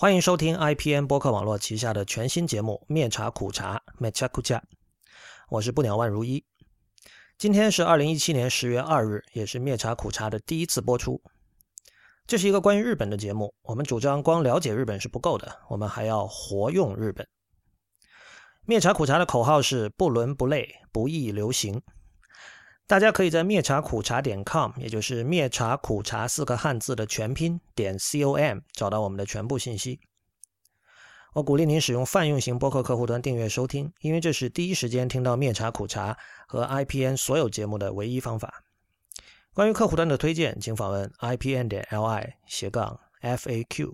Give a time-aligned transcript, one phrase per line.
[0.00, 4.62] 欢迎收听 IPN 播客网络旗下的全新节目《灭茶苦茶》灭茶苦茶，
[5.50, 6.42] 我是不鸟万如一。
[7.36, 11.20] 今天是二零一七年十月二日，也是灭茶苦茶的第一次播出。
[12.26, 17.28] 这是一个关于日本的节目，我们主张光了解日本是不够的，我们还要活用日本。
[18.64, 21.82] 灭茶苦茶的口号是不伦不类，不易流行。
[22.90, 30.00] 大家可以在灭茶苦茶点 com，也就是灭茶苦茶四个汉字的全拼点 com 找到我们的全部信息。
[31.34, 36.18] 我鼓励您使用泛用型播客客户端订阅收听，因为这是第一时间听到灭茶苦茶
[36.48, 38.64] 和 IPN 所有节目的唯一方法。
[39.54, 43.92] 关于客户端的推荐，请访问 IPN 点 LI 斜杠 FAQ。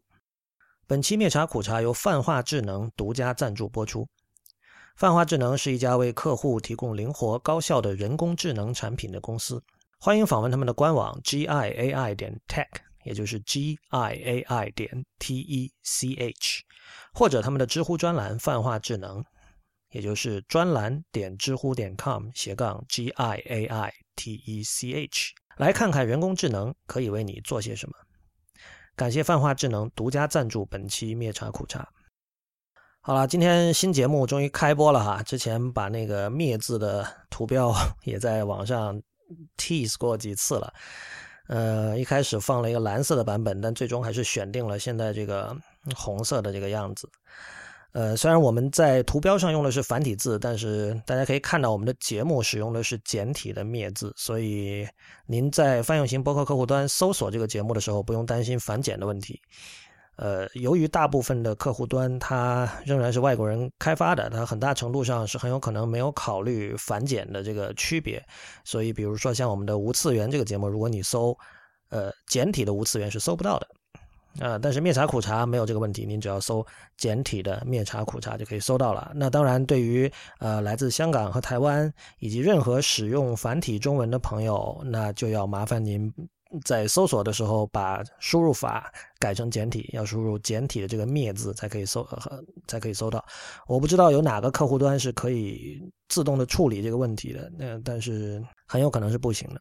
[0.87, 4.09] 本期灭茶苦茶由泛化智能独家赞助播出。
[4.97, 9.63] 泛化智能是一家为客户提供灵活高效的人工智能产品的公司。
[10.01, 12.67] 欢迎访问他们的官网 g i a i 点 tech，
[13.05, 16.63] 也就是 g i a i 点 t e c h，
[17.13, 19.23] 或者他们的知乎专栏泛化智能，
[19.91, 27.95] 也就是专栏点知乎点 com 斜杠 g i a i t e c h，来看看人工智能可以为你做些什么。
[28.95, 31.87] 感谢泛化智能独家赞助本期灭茶苦茶。
[33.07, 35.23] 好了，今天新节目终于开播了哈！
[35.23, 39.01] 之前把那个“灭”字的图标 也在网上
[39.57, 40.75] tease 过几次了。
[41.47, 45.57] 呃，一开始放了一个蓝色的版本，但最终还是选定了现在这个
[45.95, 47.09] 红色的这个样子。
[47.93, 54.85] 呃，虽然我们在图标上用的是繁体字，但是大家可以看到我们的节目使用的是简体的“灭”字，所以
[55.29, 59.41] 您在泛用型博客客户端搜索这个节目的时候，不用担心繁简的问题。
[60.17, 68.25] 呃，由于大部分的客户端它仍然是外国人开发的，它很大程度上是很有可能没有考虑繁简的这个区别，
[68.65, 71.37] 所以比如说像我们的无次元这个节目，如果你搜
[71.91, 73.69] 呃简体的无次元是搜不到的，
[74.41, 76.65] 啊，但是灭茶苦茶没有这个问题，您只要搜
[76.97, 79.13] 简体的灭茶苦茶就可以搜到了。
[79.15, 86.11] 那当然，对于呃来自香港和台湾以及任何使用繁体中文的朋友，那就要麻烦您。
[86.65, 92.07] 在搜索的时候，把输入法改成简体，要输入简体的这个“灭”字才可以搜，
[92.67, 93.25] 才可以搜到。
[93.67, 99.61] 我不知道有哪个客户端是可以自动的处理这个问题的，那但是很有可能是不行的，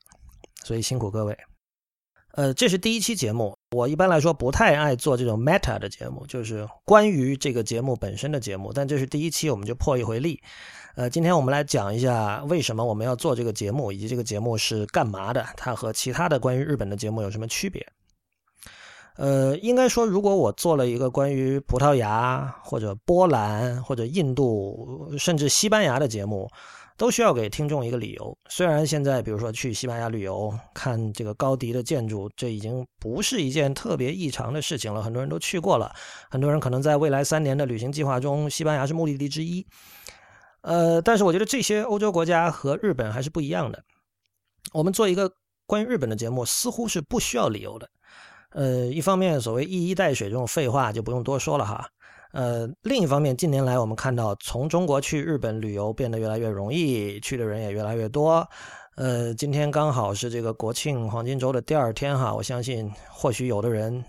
[0.63, 1.37] 所以辛苦各位。
[2.33, 10.41] 呃，这是第一期节目，我一般来说不太爱做这种 meta 的节目，就是关于这个节目本身的节目，但这是第一期，我们就破一回例。
[10.95, 17.85] 呃，今天我们来讲一下为什么我们要做这个节目，以及这个节目是干嘛的，它和其他的关于日本的节目有什么区别？
[19.17, 26.49] 呃，应该说，如果我做了一个关于葡萄牙或者波兰或者印度甚至西班牙的节目，
[26.95, 28.37] 都需要给听众一个理由。
[28.47, 35.93] 虽然现在，比如说去西班牙旅游看这个高迪的建筑，这已经不是一件特别异常的事情了，很多人都去过了，
[36.29, 39.65] 很多人可能在未来三年的旅行计划中，西班牙是目的地之一。
[40.65, 43.83] 呃，但是我觉得这些欧洲国家和日本还是不一样的。
[44.73, 45.31] 我们做一个
[45.67, 47.87] 关于日本的节目，似乎是不需要理由的。
[48.49, 51.87] 呃，一方面，所谓一衣带水这种废话就不用多说了哈。
[52.31, 58.47] 呃，另一方面，近年来我们看到，从中国去日本旅游变得越来越容易，去的人也越来越多。
[58.95, 64.03] 呃，今天刚好是这个国庆黄金周的第二天哈，我相信或许有的人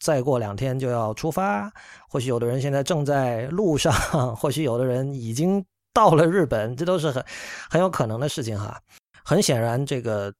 [0.00, 1.72] 再过两天就要出发，
[2.08, 3.92] 或许有的人现在正在路上，
[4.34, 5.64] 或许有的人已经。
[5.92, 7.24] 到了日本，这都是很
[7.68, 8.80] 很有可能的事情哈。
[9.24, 10.32] 很显然，这个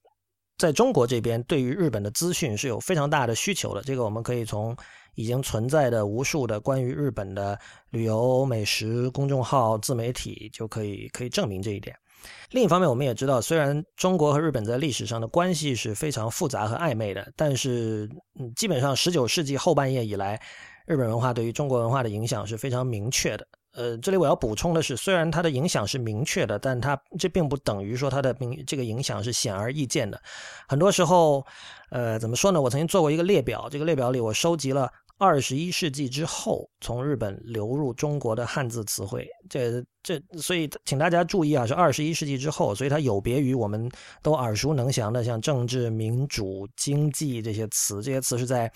[0.58, 3.82] 在中国这边对于日本的资讯是有非常大的需求的。
[3.82, 4.76] 这个我们可以从
[5.14, 7.58] 已经存在的无数的关于日本的
[7.90, 11.94] 旅游美食公众号、自媒体就可以可以证明这一点。
[12.50, 18.08] 另一方面，我们也知道，虽然中国和日本在历史上的关系是非常复杂和暧昧的，但是
[18.54, 20.40] 基本上十九世纪后半叶以来，
[20.86, 23.46] 日本文化对于中国文化的影响是非常明确的。
[23.72, 30.20] 呃，这里我要补充的是，虽然它的影响是明确的，但它这并不等于说它的明这个影响是显而易见的。
[30.68, 31.46] 很多时候，
[31.90, 32.60] 呃，怎么说呢？
[32.60, 39.28] 我曾经做过一个列表，这个列表里我收集了二十一世纪之后从日本流入中国的汉字词汇。
[39.48, 43.88] 这这，所以请大家注意啊，是二十一世纪之后，所以它有别于我们
[44.20, 48.72] 都耳熟能详的像政治、民主、经济这些词，这些词是在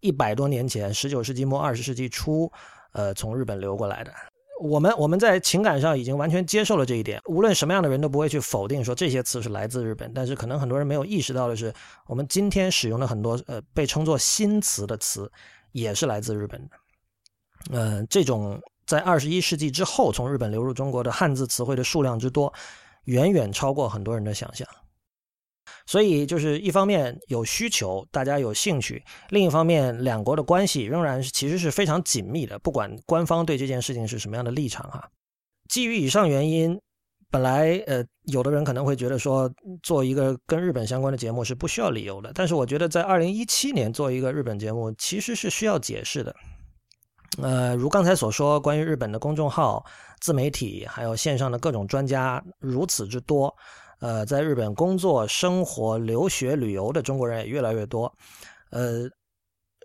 [0.00, 2.50] 一百多年前，十九世纪末二十世纪初，
[2.92, 4.12] 呃，从日本流过来的。
[4.62, 10.10] 我们我们在情感上已经完全接受了这一点，无论什么样的人都不会去否定说这些词是来自日本。
[10.14, 11.74] 但是可能很多人没有意识到的是，
[12.06, 15.30] 我们今天使用的很多呃被称作新词的词，
[15.72, 16.76] 也是来自日本的。
[17.72, 22.52] 呃，这种在二十一世纪之后从日本流入中国的汉字词汇的数量之多，
[23.04, 24.66] 远远超过很多人的想象。
[25.92, 28.98] 所以就是一方面有需求，大家有兴趣；
[29.28, 35.06] 另一方面，两国的关系仍然是其实是非常紧密的，不管官方对这件事情是什么样的立场哈。
[35.68, 36.80] 基于以上原因，
[37.30, 39.52] 本来呃，有的人可能会觉得说，
[39.82, 46.34] 做一个跟日本相关的节目是不需要理由的，但是我觉得在二零一七年做一个日本节目其实是需要解释的。
[47.42, 49.84] 呃，如刚才所说，关于日本的公众号、
[50.22, 53.54] 自媒体还有线上的各种专家如此之多。
[54.02, 58.12] 呃，在日本工作、生活、留学、旅游的中国人也越来越多。
[58.70, 59.08] 呃，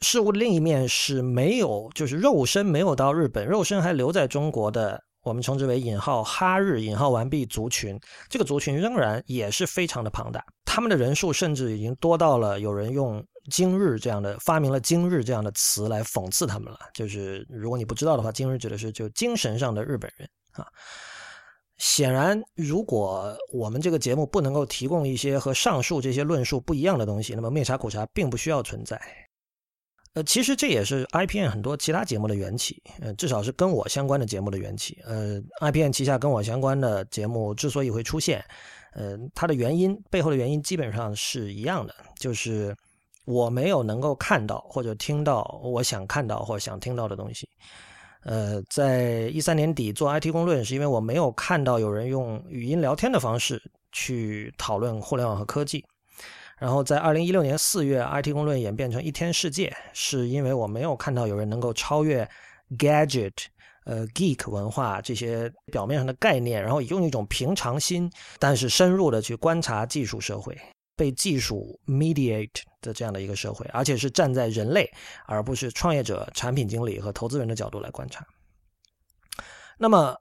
[0.01, 7.95] 事物另一面是没有，就是肉身没有到日本，肉身还留在中国的，我们称之为“引号哈日”引号完毕族群。
[8.27, 16.79] 这个族群仍然也是非常的庞大，他们的人数甚至已经多到了有人用“今日”这样的发明了“今日”这样的词来讽刺他们了。
[16.95, 20.65] 就是如果你不知道的话，“今日”指的是就精神上的日本人啊。
[21.77, 28.99] 显然，如果我们这个节目不能够提供一些和上述这些论述不一样的东西，那么灭茶苦茶并不需要存在。
[30.13, 34.97] 呃，其实这也是 IPN 很多其他节目的缘起，呃，至少是跟我相关的节目的缘起。
[35.05, 38.43] 呃，IPN 旗下跟我相关的节目之所以会出现，
[38.93, 42.75] 呃，它的原因背后的原因基本上是一样的，就是
[43.25, 47.47] 我没有能够看到或者听到我想看到或想听到的东西。
[48.27, 53.61] 呃，在一三年底做 IT 公论，是因为我没有看到有人用语音聊天的方式
[53.93, 55.81] 去讨论互联网和科技。
[56.59, 62.29] 然后在二零一六年四月，IT 公论演变成一天世界，是因为我没有看到有人能够超越
[62.77, 63.31] gadget、
[63.85, 70.53] 呃 geek 文化这些表面上的概念，然后用一种平常心，但是深入的去观察技术社会。
[70.97, 74.91] 被技术 mediate 的这样的一个社会，而且是站在人类
[75.27, 78.25] 而不是创业者、产品经理和投资人的角度来观察。
[79.77, 80.17] 那么，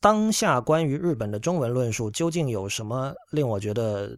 [0.00, 4.16] 当下关于日本的中文论述究竟有什么令我觉得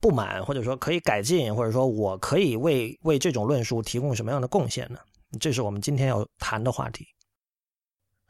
[0.00, 4.98] 不满，或者说可以改进，或者说我可以为为这种论述提供什么样的贡献呢？
[5.40, 7.06] 这是我们今天要谈的话题。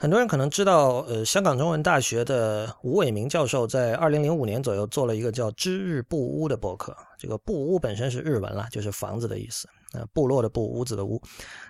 [0.02, 6.92] 很多人可能知道，呃，香港中文大学的吴伟明教授在二零零五年左右做了一个叫“知日不屋”的博客。
[7.16, 11.22] 这个“不屋”本身是日文了，就是房子的意思，呃，部落的“部”，屋子的“屋”。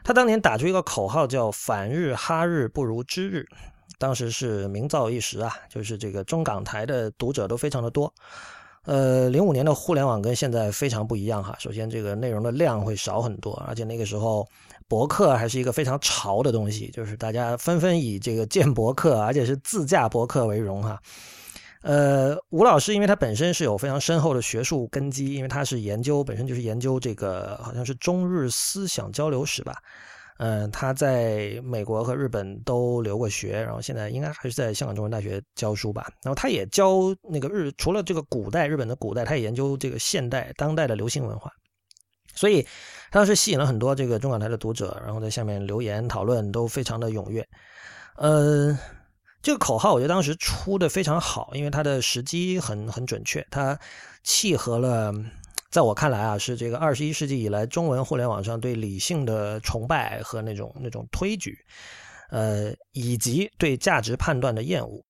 [0.03, 3.45] 他当年打出一个口号叫“反日哈日不如知日”，
[4.01, 8.11] 当时是名噪一时啊，就是这个中港台的读者都非常的多。
[8.87, 11.55] 呃，零五年的互联网跟现在非常不一样哈。
[11.59, 14.49] 首先，这个内容的量会少很多，而且那个时候。
[14.93, 21.01] 博客还是一个非常潮的东西，就是大家纷纷以这个建博客，而且是自驾博客为荣哈。
[21.81, 29.77] 呃，吴老师因为他本身是有非常深厚的学术根基，因为他是研究本身就是研究这个好像是中日思想交流史吧。
[30.37, 36.07] 嗯，他在美国和日本都留过学，然后现在应该还是在香港中文大学教书吧。
[36.23, 41.51] 然后他也教那个日，除了这个古代日本的古代，他也研究这个现代当代的流行文化。
[42.35, 42.67] 所以，
[43.11, 47.47] 当时吸引了很多这个中港台的读者，然后在下面留言讨论都非常的踊跃。
[48.17, 48.79] 呃，
[49.43, 53.79] 这个口号我觉得当时出的非常好，因为它的时机很很准确，它
[54.23, 55.13] 契合了
[55.71, 61.59] 在我看来啊，是这个二十一世纪以来中文互联网上对理性的崇拜和那种那种推举，
[62.31, 65.03] 呃，以及对价值判断的厌恶。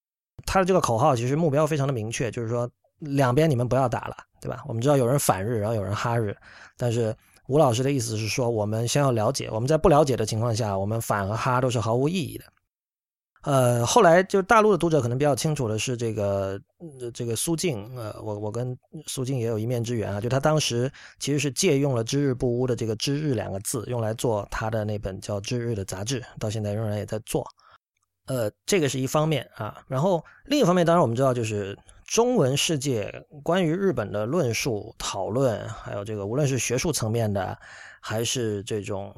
[0.46, 4.16] 他的这个口号其实目标非常的明确，就是说两边你们不要打了。
[4.42, 4.64] 对吧？
[4.66, 6.36] 我们知道有人反日，然后有人哈日，
[6.76, 7.16] 但是
[7.46, 12.44] 吴老师的意思是说，我们先要了解，我们在不了解的情况下，我们反和哈都是毫无意义的。
[13.44, 16.60] 呃，后来就大陆的读者可能比较清楚的是这个
[17.14, 18.76] 这个苏静，呃，我我跟
[19.06, 20.90] 苏静也有一面之缘啊，就他当时
[21.20, 27.46] 其实是借用了“知日不污”的这个“知日”两个字，用来做他的那本叫《知日》的杂志，到现在仍然也在做。
[28.26, 31.78] 呃，这个是一方面啊，然后另一方面，当然我们知道就是。
[32.12, 33.10] 中文世界
[33.42, 37.56] 关于日本的论述讨论，还有这个无论是学术层面的，
[38.02, 39.16] 还是这种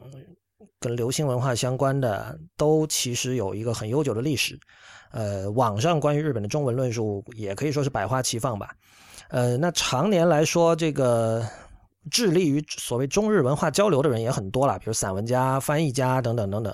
[0.79, 4.57] 跟流行文化相关的，都其实有一个很悠久的历史。
[5.11, 8.73] 呃，网上关于日本的中文论述也可以说是百花齐放吧。
[9.29, 11.45] 呃，那常年来说，这个
[12.13, 16.73] 致力于所谓中日文化交流的人也很多了，比如散文家、翻译家等等等等。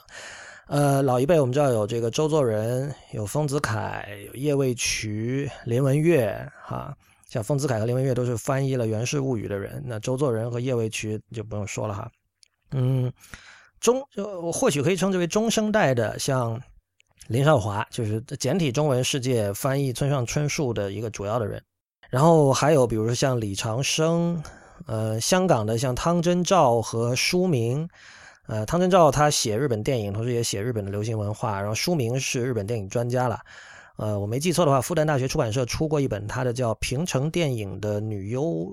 [0.71, 6.97] 呃，老一辈我们知道有这个周作人，有丰子恺，有叶未渠、林文月，哈，
[7.29, 9.83] 像丰子恺和林文月都是翻译了《源氏物语》的人。
[9.85, 12.09] 那周作人和叶未渠就不用说了哈。
[12.71, 13.12] 嗯，
[13.81, 16.62] 中就或许可以称之为中生代的，像
[17.27, 21.61] 林少华，就是简体中文世界翻译村上春树的一个主要的人。
[22.11, 24.41] 然后还有比如说像李长生，
[24.87, 27.89] 呃，香港的像汤真照和书明。
[28.50, 31.61] 呃，汤真照他写日本电影，同时也写日本的流行文化。
[31.61, 33.38] 然后书名是日本电影专家了。
[33.97, 38.66] 呃，我没记错的话，复旦大学出版社出过一本他的叫《平成电影的女优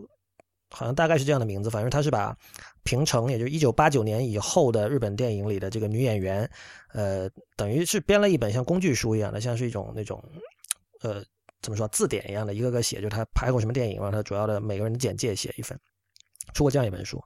[0.72, 2.36] 好像大概是这样的名字，反正他是把
[2.84, 6.50] 平成，也就是一九八九年以后的日本电影里的这个女演员，
[6.94, 10.20] 呃，等于是编了一本像工具书一样的，像是一种那种，
[11.04, 11.24] 呃，
[11.62, 15.80] 怎么说字典一样的，一个个写，就是他拍过什么电影，然后他主要的每个人的简介写一份，
[16.56, 17.22] 出过这样一本书。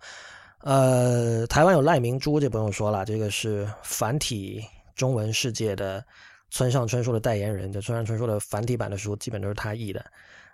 [0.64, 4.64] 呃，台湾有赖明珠，这不用说了，这个是繁体
[4.96, 6.04] 中文世界的
[6.52, 10.06] 村上春树的代言人，就村上春树的繁体版的书基本都是他译的。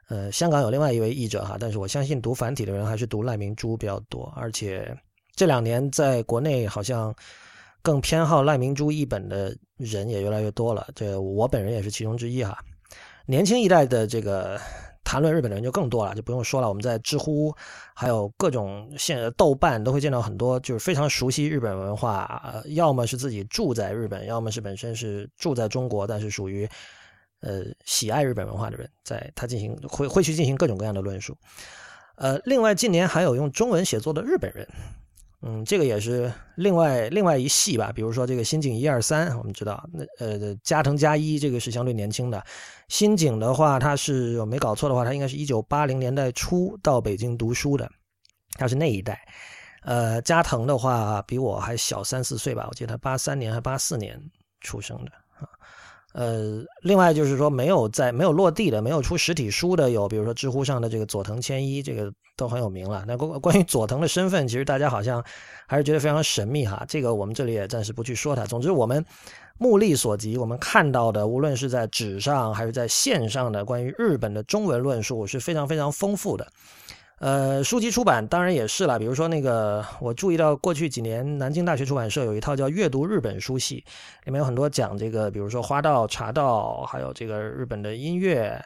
[0.07, 4.95] 呃，香港有另外一位译者哈，但是我相信读繁体的人还是读赖明珠比较多，而且
[5.35, 7.13] 这两年在国内好像
[7.81, 12.57] 更偏好赖明珠译本的人也越来越多了，这我本人也是其中之一哈。
[13.25, 14.57] 年轻一代的这个
[15.07, 17.55] 谈论日本的人就更多了，就不用说了，我们在知乎
[17.95, 26.67] 还有各种现豆瓣都会见到很多就是非常熟悉日本文化，要么是自己住在日本，要么是本身是住在中国，但是属于。
[27.39, 31.37] 呃，喜爱日本文化的人，在他进行会会去进行各种各样的论述。
[32.15, 34.67] 呃，另外近年还有用中文写作的日本人，
[35.41, 37.91] 嗯，这个也是另外另外一系吧。
[37.93, 42.43] 比如说这个新井一二三，我们知道，那呃加藤加一这个是相对年轻的。
[42.87, 47.87] 新井的话，他是我没搞错的话，他应该是一九八零年代初到北京读书的，
[48.53, 49.19] 他是那一代。
[49.83, 54.19] 呃，加藤的话比我还小三四岁吧，我记得他八三年还八四年
[54.61, 55.47] 出生的啊。
[56.17, 63.05] 呃，另外就是说，没有在没有落地的、没有出实体书的，有比如说知乎上的这个佐藤千一，这个都很有名了。
[63.07, 65.23] 那关关于佐藤的身份，其实大家好像
[65.67, 66.83] 还是觉得非常神秘哈。
[66.89, 68.47] 这个我们这里也暂时不去说它。
[68.47, 69.05] 总之，我们
[69.59, 76.47] 目力所及，我们看到的，无论是在纸上还是在线上的关于日本的中文论述，是非常非常丰富的。
[77.19, 78.99] 呃，书籍出版当然也是了。
[78.99, 83.83] 比如说那个，我注意到过去几年南京大学出版社有一套叫《阅读日本书系》，
[84.25, 88.63] 里面有很多讲这个，比如说花道、茶道，还有这个日本的音乐，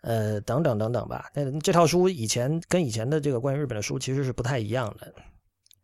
[0.00, 1.26] 呃，等等等等吧。
[1.34, 5.12] 那这套书以前跟以前的这个关于日本的书其实是不太一样的。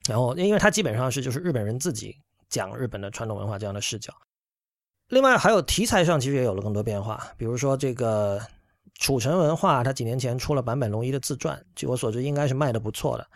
[0.08, 2.16] 然后，因为它基本上是就是日本人自己
[2.48, 4.10] 讲日本的传统文化这样的视角。
[5.08, 8.40] 另外，还有题材上其实也有了更多变化，比如说这个。
[8.98, 13.26] 楚城文化，他几年前出了坂本龙一的自传，据我所知应该是卖的不错的。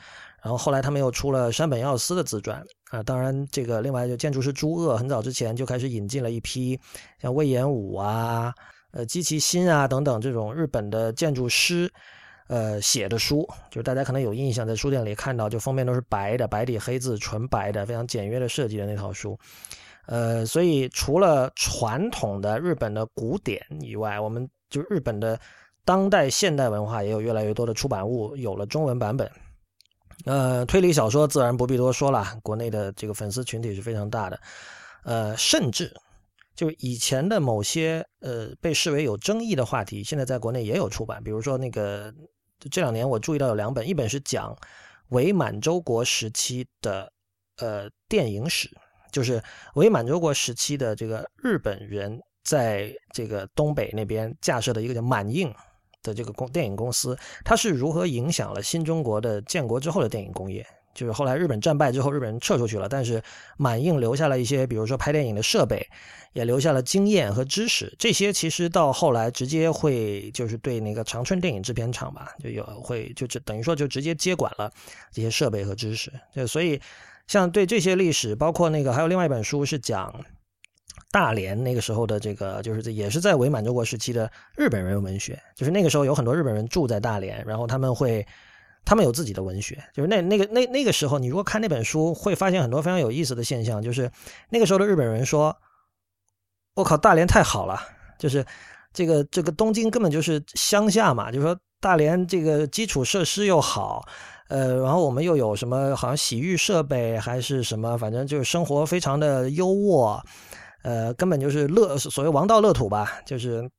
[0.42, 6.80] 然后后来他们又出了山本耀司的自传啊，当然这个另外就建筑师朱鄂很早之前就开始引进了一批
[7.20, 8.54] 像魏延武啊、
[8.92, 11.92] 呃基其新啊等等这种日本的建筑师
[12.48, 19.38] 呃写的书，就是大家可能有印象，在书店里看到就封面都是白的，白底黑字，纯白的，非常简约的设计的那套书。
[20.06, 24.48] 呃，所以除了传统的日本的古典以外，我们。
[24.70, 25.38] 就日本的
[25.84, 29.28] 当代现代文化也有越来越多的出版物有了中文版本，
[30.24, 34.40] 呃，推理小说自然不必多说了，国内的这个粉丝群体是非常大的，
[35.02, 35.92] 呃，甚至
[36.54, 42.14] 就以前的某些呃被视为有争议的话题，现在在国内也有出版，比如说那个
[42.70, 44.56] 这两年我注意到有两本，一本是讲
[45.08, 47.10] 伪满洲国时期的
[47.56, 48.70] 呃电影史，
[49.10, 49.42] 就是
[49.74, 52.20] 伪满洲国时期的这个日本人。
[52.42, 55.52] 在这个东北那边架设的一个叫满映
[56.02, 60.66] 的这个公电影公司，它是如何影响了新中国的建国之后的电影工业？
[60.92, 63.22] 就是后来日本战败之后，日本人撤出去了，但是
[63.56, 65.86] 满映留下了一些，比如说拍电影的设备，
[66.32, 67.94] 也留下了经验和知识。
[67.96, 74.70] 这些其实到后来直接会就是对那个长春电影制片厂吧，就有会就等于说就直接接管了
[75.12, 76.12] 这些设备和知识。
[76.34, 76.80] 就所以
[77.28, 80.12] 像对这些历史，包括那个还有另外一本书是讲。
[81.12, 88.24] 大连那个时候的这个，就是也是在伪满洲国时期的日本人文学，就是那个时候有很多日本人住在大连，然后他们会，
[88.84, 94.08] 他们有自己的文学，就是那那个那那个时候，你如果看那本书，会发现很多非常有意思的现象，就是
[94.50, 95.56] 那个时候的日本人说
[96.76, 97.80] ：“我靠，大连太好了，
[98.16, 98.46] 就是
[98.92, 104.06] 这个这个东京根本就是乡下嘛，就是说大连这个基础设施又好，
[104.48, 110.22] 呃，然后我们又有什么好像洗浴设备还是什么，反正就是生活非常的优渥。”
[110.82, 113.70] 呃，根本就是乐所谓王道乐土吧，就是，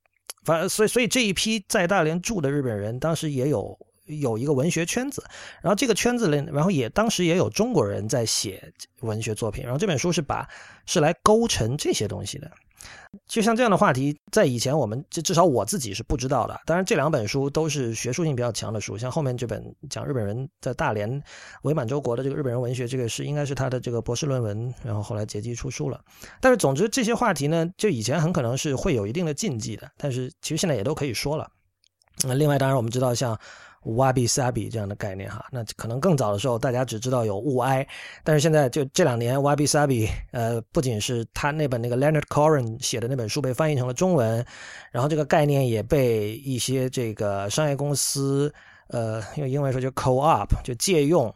[0.44, 5.24] 反正所以所以这一批在大连住的日本人，当时也有有一个文学圈子，
[5.62, 10.48] 然后这个圈子里，然后也当时也有中国人在写文学作品，然后这本书是把
[10.86, 12.50] 是来勾成这些东西的。
[13.26, 16.60] 就像这样的话题，在以前我们至至少我自己是不知道的。
[16.64, 21.22] 当然，这两本书都是学术性比较强的书，像后面这本讲日本人在大连
[21.62, 26.00] 伪满洲国的这个日本人文学，这个是应该是他的这个博士论文，然后后来结集出书了。
[26.40, 31.50] 但是，总之这些话题呢，就以前很可能是会有一定的禁忌的，但是其实现在也都可以说了。
[32.24, 33.38] 那另外，当然我们知道像。
[33.84, 37.86] Wabi sabi 这样的概念哈，那可能更早的时候大家只知道有物哀，
[38.22, 44.44] 但是现在就这两年 wabi sabi，，呃，不仅是他那本那个 Leonard Cohen 写的那本书被翻译成了中文，
[44.90, 48.52] 然后这个概念也被一些这个商业公司，
[48.88, 51.34] 呃，用英文说就 co-op，就借用，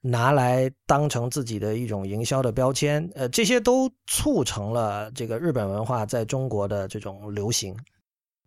[0.00, 7.76] 拿来当成自己的一种营销的标签，呃，这些都促成了这个日本文化在中国的这种流行。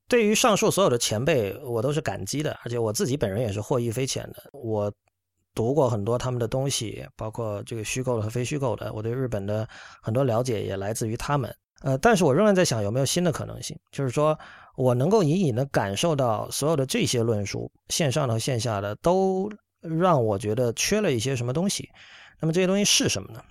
[0.09, 4.49] 对于上述所有的前辈，我都是感激的，而且我自己本人也是获益匪浅的。
[4.51, 4.91] 我
[5.53, 9.67] 读过很多他们的东西，包括这个虚构的和非虚构的，我对日本的
[10.01, 11.55] 很多了解也来自于他们。
[11.81, 14.37] 呃，但是我仍然在想有没有新的可能性，就是说
[14.75, 19.49] 我能够隐隐的感受到所有的这些论述，线上的和线下的，都
[19.79, 21.87] 让我觉得缺了一些什么东西。
[22.41, 23.41] 那么这些东西是什么呢？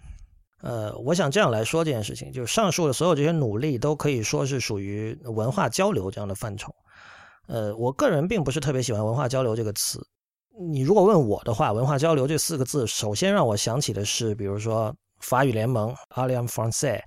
[0.60, 6.74] 呃，我想这样来说这件事情，就是上述的所有这些努力都可以说是属于文化交流这样的范畴。
[7.46, 10.04] 呃，我个人并不是特别喜欢“文化交流”这个词。
[10.70, 14.94] 你如果问我的话，“文化交流”这四个字，首先让我想起的是，比如说。
[15.20, 17.02] 法语联盟 （Alliance Française），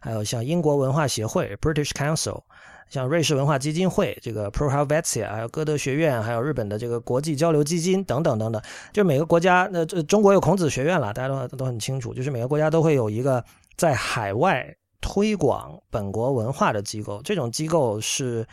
[0.00, 2.40] 还有像英国文化协会 （British Council），
[2.88, 8.62] 像瑞士文化基金会这个 Pro Helvetia，还有歌德学院，还有日本的这个国际交流基金等等等等。
[8.92, 12.14] 就每个国家，那这中国有孔子学院了，大家都都很清楚。
[12.14, 13.44] 就是每个国家都会有一个
[13.76, 14.66] 在海外
[15.00, 18.46] 推广本国文化的机构，这种机构是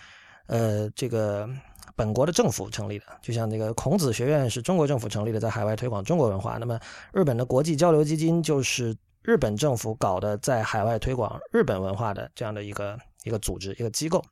[0.48, 1.48] 呃这个
[1.96, 3.06] 本国的政府成立的。
[3.22, 6.58] 就像那个孔子学院是中国政府成立的，在海外推广中国文化。
[6.60, 6.80] 那么
[7.14, 8.96] 日本的国际交流基金就是。
[9.26, 14.24] 日本政府搞的在海外推广日本文化的这样的一个一个组织一个机构，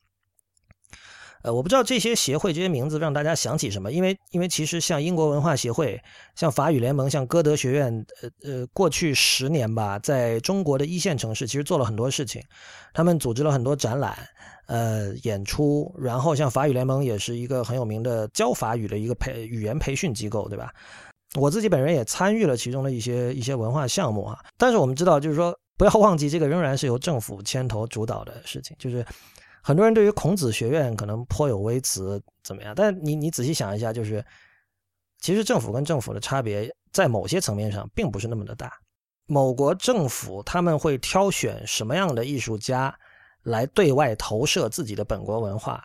[1.43, 5.99] 呃，我不知道这些协会这些名字让大家想起什么，因为因为其实像英国文化协会、
[6.35, 12.41] 像法语联盟、像歌德学院，呃呃，过去十年吧，在中国的一线城市其实做了很多事情，
[12.93, 14.17] 他们组织了很多展览、
[14.67, 20.71] 呃演出，然后像法语联盟也是一个很有名的教法语的一个培语言培训机构，对吧？
[21.35, 28.77] 我自己本人也参与了其中的一些一些文化项目啊，但是我们知道，就是说不要忘记，这个仍然是由政府牵头主导的事情。
[28.77, 29.03] 就是
[29.63, 32.71] 很多人对于孔子学院可能颇有微词，怎么样？
[32.75, 34.23] 但你你仔细想一下，就是
[35.21, 38.71] 其实政府跟政府的差别，在某些层面上并不是那么的大。
[39.25, 42.95] 某国政府他们会挑选什么样的艺术家
[43.41, 45.83] 来对外投射自己的本国文化，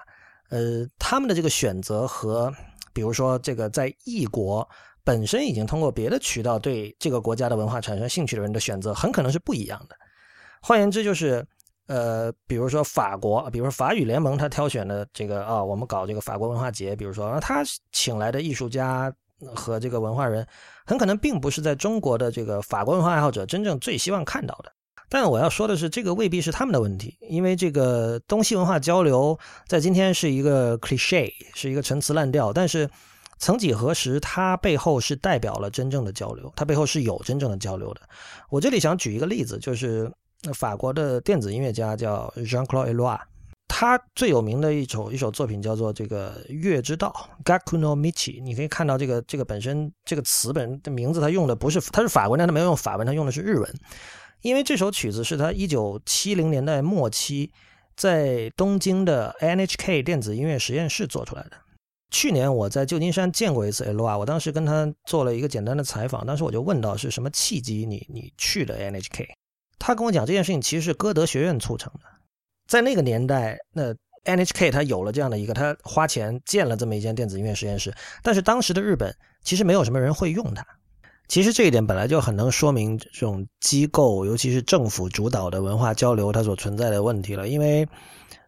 [0.50, 2.52] 呃，他们的这个选择和
[2.92, 4.68] 比如说这个在异国。
[5.06, 9.94] 本身已经通过别的渠道对这个国家的文化产生兴趣的人的选择，很可能是不一样的。
[10.60, 11.46] 换言之，就是，
[11.86, 19.14] 呃，比如说法国，比如说法语联盟，他挑选的这个啊，我们搞这个法国文化节，比如说，他请来的艺术家
[19.54, 20.44] 和这个文化人，
[20.84, 24.72] 很可能并不是在中国的这个法国文化爱好者真正最希望看到的。
[25.08, 29.38] 但我要说的是，这个未必是他们的问题，因为这个东西文化交流
[29.68, 32.90] 在今天是一个 cliche，是一个陈词滥调，但是。
[33.38, 38.00] 曾几何时，它背后是代表了真正的交流，它背后是有真正的交流的。
[38.48, 40.10] 我这里想举一个例子，就是
[40.54, 43.18] 法国的电子音乐家叫 Jean-Claude Eloy，
[43.68, 47.12] 他最有名的一首一首作品叫做这个《月之道》
[47.44, 48.42] （Gakuno Michi）。
[48.42, 53.74] 你可以看到这个这个本身这个词本的名字，他用的不是他是法文，但他没有用法文，他用的是日文，
[54.40, 57.52] 因为这首曲子是他一九七零年代末期
[57.96, 61.50] 在东京的 NHK 电子音乐实验室做出来的。
[62.10, 69.26] 去年我在旧金山见过一次 L 啊，我当时跟他做了一个简单的采访，当时我就问到是什么契机你你去的 NHK，
[69.78, 72.00] 他跟我讲这件事情其实是歌德学院促成的，
[72.68, 73.92] 在那个年代，那
[74.24, 77.92] NHK 他有了这样的一个，他花钱建了这么一间电子音乐实验室，
[78.22, 80.64] 但是当时的日本其实没有什么人会用它，
[81.26, 87.86] 其实这一点本来就很能说明这种机构，尤其是政府主导的文化交流它所存在的问题了，因为。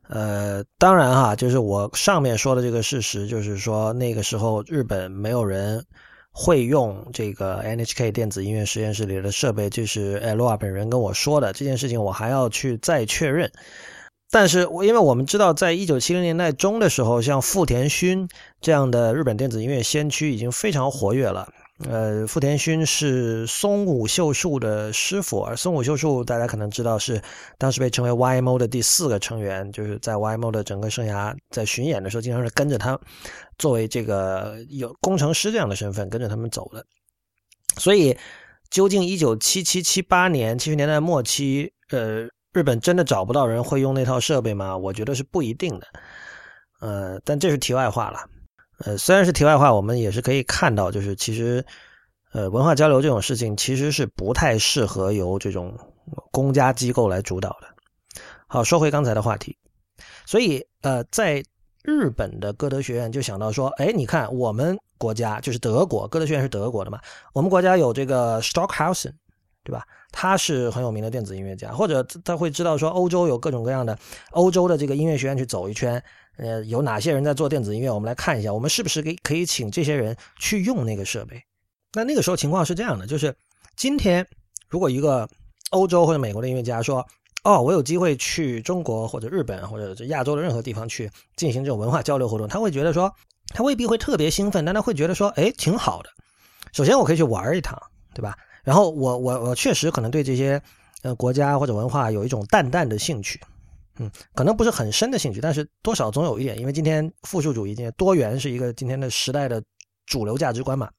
[0.09, 5.85] 呃，当然哈，就是我上面说的这个事实，就是说那个时候日本没有人
[6.33, 13.53] 会用这个 NHK 电子音乐实验室里的设备，就是 L R 本人跟我说的这件事情，我还要去再确认。
[14.31, 18.29] 但是因为我们知道，在一九七零年代中的时候，像富田勋
[18.61, 21.49] 这样的日本电子音乐先驱已经非常活跃了。
[21.87, 27.23] 呃，富田勋是松武秀树的师傅，而松武秀树大家可能知道是
[27.57, 32.99] 当时被称为 YMO 的第四个成员，就是在 YMO 的整个生涯在巡演的时候，经常是跟着他，
[33.59, 36.85] 作为这个有工程师这样的身份跟着他们走的。
[37.77, 38.17] 所以，
[38.71, 44.77] 究竟一九七七七八年七十年代末期，呃，日本真的找不到人会用那套设备吗？
[44.77, 45.87] 我觉得是不一定的。
[46.81, 48.19] 呃，但这是题外话了。
[48.85, 51.65] 呃，虽然是题外话，我们也是可以看到，就是其实，
[52.33, 55.77] 呃，文化交流这种事情其实是不太适合由这种
[56.31, 57.67] 公家机构来主导的。
[58.47, 59.57] 好，说回刚才的话题，
[60.25, 61.43] 所以呃，在
[61.83, 67.01] 日本的歌德学院就想到说，哎，你看我们国家就是德国，歌德学院是德国的嘛，
[67.33, 69.13] 我们国家有这个 Stockhausen，
[69.65, 69.85] 对吧？
[70.11, 73.99] 他是很有名的电子音乐家，或者他会知道说欧洲有各种各样的
[74.31, 76.03] 欧洲的这个音乐学院去走一圈，
[76.39, 81.43] 呃，有哪些人在做电子音乐，我们来看一下，我们是不是可以可以请这些人去用那个设备？
[81.93, 83.35] 那那个时候情况是这样的，就是
[83.77, 84.27] 今天
[84.69, 85.29] 如果一个
[85.71, 87.07] 欧洲或者美国的音乐家说，
[87.45, 93.13] 哦，我有机会去中国或者日本或者亚洲的任何地方去进行这种文化交流活动，他会觉得说，
[93.49, 96.11] 他未必会特别兴奋，但他会觉得说，哎，挺好的。
[96.73, 97.81] 首先我可以去玩一趟，
[98.15, 98.37] 对吧？
[98.63, 100.61] 然后我我我确实可能对这些
[101.03, 103.41] 呃国家或者文化有一种淡淡的兴趣，
[103.99, 109.63] 嗯，可能不是很深的兴趣，但是多少总有一点，因为今天复数主义、今天多元是一个今天的时代的
[110.07, 110.91] 主流价值观嘛。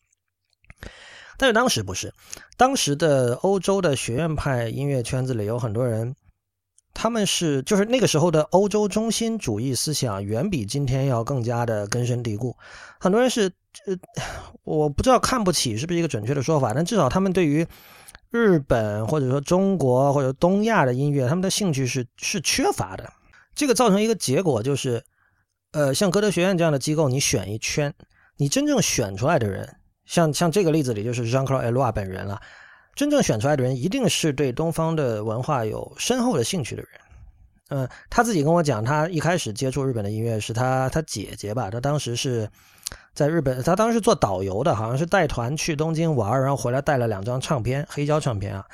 [1.37, 2.13] 但是当时不是，
[2.57, 6.15] 当时的欧洲的学院派音乐圈子里有很多人，
[6.93, 12.55] 他们是就是那个时候的欧洲中心主义思想远比今天要更加的根深蒂固，
[12.99, 13.51] 很多人是。
[13.85, 13.95] 呃，
[14.63, 17.65] 我不知道看不起是不是一个准确的说法，但至少他们对于
[18.31, 23.11] 日本或者说中国或者东亚的音乐，他们的兴趣是是缺乏的。
[23.55, 25.03] 这个造成一个结果就是，
[25.71, 27.93] 呃，像歌德学院这样的机构，你选一圈，
[28.37, 32.39] 你真正选出来的人，像像这个例子里就是 Jean-Claude l o i 本人了，
[32.95, 36.91] 真正选出来的人一定是对东方的文化有深厚的兴趣的人。
[37.69, 42.49] 嗯，他自己跟我讲，他一开始接触日本的音乐是他他姐姐吧，他当时是。
[43.13, 48.65] 在日本，他当时做导游的，好像是带团去东京玩，然后回来带了两张唱片，黑胶唱片啊，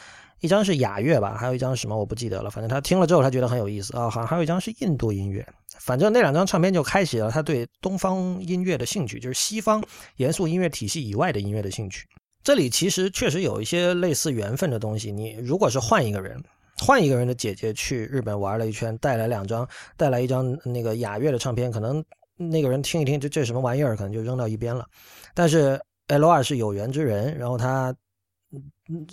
[0.41, 2.49] 一张是雅乐吧，还有一张什么我不记得了。
[2.51, 5.45] 反正他听了之后，他觉得很有意思啊，好像还有一张是印度音乐。
[5.79, 9.83] 反正那两张唱片就开启了他对东方音乐的兴趣，就是西方
[10.17, 12.05] 严肃音乐体系以外的音乐的兴趣。
[12.43, 15.11] 这里其实确实有一些类似缘分的东西。
[15.11, 16.39] 你如果是换一个人，
[16.77, 22.03] 换一个人的姐姐去日本玩了一圈，带来两张，带来一张那个雅乐的唱片，可能。
[22.37, 24.85] 那个人听一听，这这什么玩意儿，可能就扔到一边了。
[25.33, 27.95] 但是 L 二是有缘之人，然后他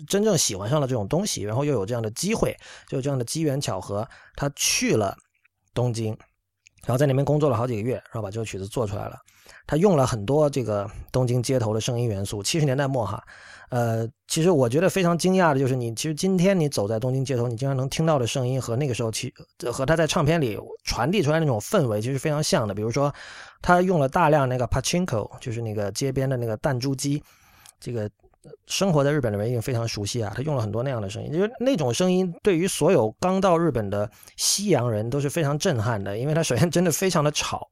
[0.06, 2.56] 真正喜欢上了这种东西，然后又有这样的机会，
[2.88, 4.06] 就这样的机缘巧合，
[4.36, 5.16] 他去了
[5.72, 6.08] 东京，
[6.84, 9.16] 然后在那边工作了好几个月，然后把这个曲子做出来了。
[9.66, 13.22] 他用了很多这个东京街头的声音元素，七十年代末哈。
[13.72, 19.32] 呃，其实我觉得非常惊讶的就是，你其实今天你走在东京街头，你经常能听到的声音和那个时候其
[19.72, 22.74] 和他在唱片里传递出来那种氛围其实非常像的。
[22.74, 23.10] 比如说，
[23.62, 27.22] 他用了大量那个 pachinko，就是那个街边的那个弹珠机。
[27.80, 28.10] 这个
[28.66, 37.66] 生活在日本的人一定非常熟悉啊，他用了很多那样的声音，就是那种声音对于所有刚到日本的西洋人都是非常震撼的，因为他首先真的非常的吵。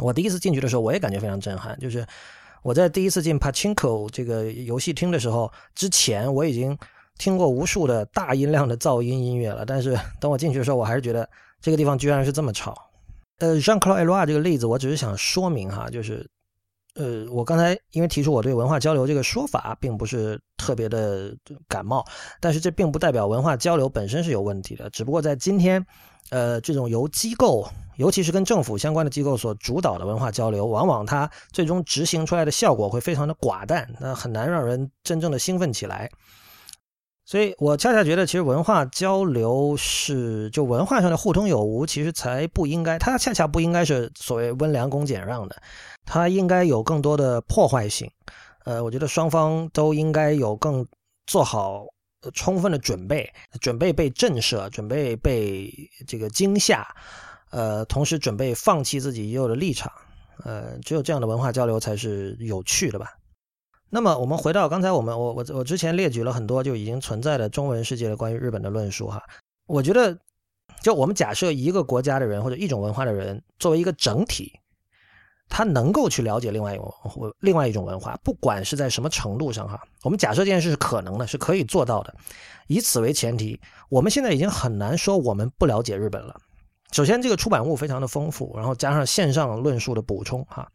[0.00, 2.04] 我第一次进去的时候，我也感觉非常震撼，就是。
[2.62, 6.76] 我在第一次进 Pachinko 这个游戏厅的时候，之前我已经
[7.18, 11.28] 听过无数的大音量的噪音音乐了，但是等我进去的时候，我还是觉得
[11.60, 12.74] 这个地方居然是这么吵。
[13.38, 16.28] 呃，Jean-Claude Eloy 这个例子，我只是想说明哈，就是，
[16.94, 21.34] 呃，我刚才因为提出我对文化交流这个说法并不是特别的
[21.66, 22.04] 感冒，
[22.40, 25.86] 但是这并不代表文化交流本身是有问题的，只不过在今天，
[26.30, 27.68] 呃，这种由机构。
[27.96, 36.08] 尤其是跟政府相关的机构所主导的文化交流，往往它最终执行出来的效果会非常的寡淡，那很难让人真正的兴奋起来。
[37.26, 45.60] 所以我恰恰觉得，其实文化交流是就文化上的互通有无，其实才不应该，它恰恰不应该是所谓温良恭俭让的，
[46.06, 48.10] 它应该有更多的破坏性。
[48.64, 50.86] 呃，我觉得双方都应该有更
[51.26, 51.84] 做好
[52.34, 55.72] 充分的准备，准备被震慑，准备被
[56.06, 56.86] 这个惊吓。
[57.50, 59.90] 呃，同时准备放弃自己已有的立场，
[60.44, 63.08] 呃，只有这样的文化交流才是有趣的吧。
[63.88, 69.20] 那么，我们回到刚才我们我我我之前列举了很多就已经存在的中文世界的关于日本的论述哈。
[69.66, 70.16] 我觉得，
[70.80, 74.59] 就我们假设一个国家的人或者一种文化的人作为一个整体，
[75.50, 76.94] 他能够去了解另外一种
[77.40, 79.78] 另外一种文化，不管是在什么程度上哈。
[80.04, 82.14] 我们假设这件事是可能的，是可以做到的。
[82.68, 86.34] 以此为前提，我们现在已经很难说我们不了解日本了。
[86.92, 90.68] 首先，这个出版物非常的丰富，然后加上线上论述的补充，哈，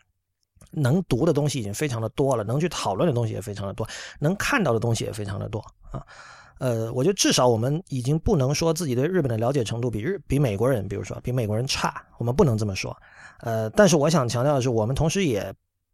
[0.72, 3.88] 能读的东西已经非常的多了，能去讨论的东西也非常的多，
[4.20, 5.60] 能看到的东西也非常的多
[5.90, 6.06] 啊。
[6.60, 12.96] 呃，我觉得至少我们已经不能说自己对日本的了解程度比日比美国人，比如说比美国人差，我们不能这么说。
[13.42, 15.54] 呃，但是我想强调的是，我们同时也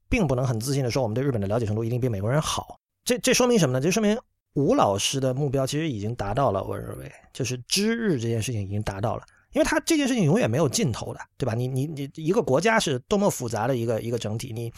[0.10, 2.80] 并不能很自信的说我们对日本的了解程度一定比美国人好。
[3.04, 3.82] 这这说明什么呢？
[3.82, 4.18] 这说明
[4.54, 9.24] 吴老师的目标其实已经达到了，我认为就是知日这件事情已经达到了。
[9.54, 11.54] 因为他这件事情永远没有尽头的，对吧？
[11.54, 14.72] 你你你一个国家是多么复杂的一个一个整体，你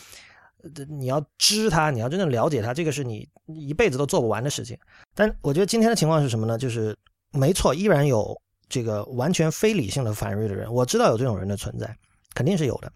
[0.89, 4.75] 你要知它，你要真正了解它，这个是你一辈子都做不完的事情。
[5.13, 6.57] 但我觉得今天的情况是什么呢？
[6.57, 6.97] 就是
[7.31, 8.35] 没错，依然有
[8.67, 11.95] 这个完全非理性的反日的人，我知道有这种人的存在，
[12.33, 12.91] 肯定是有的。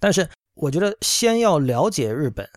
[0.00, 2.48] 但是我觉得先要了解日本，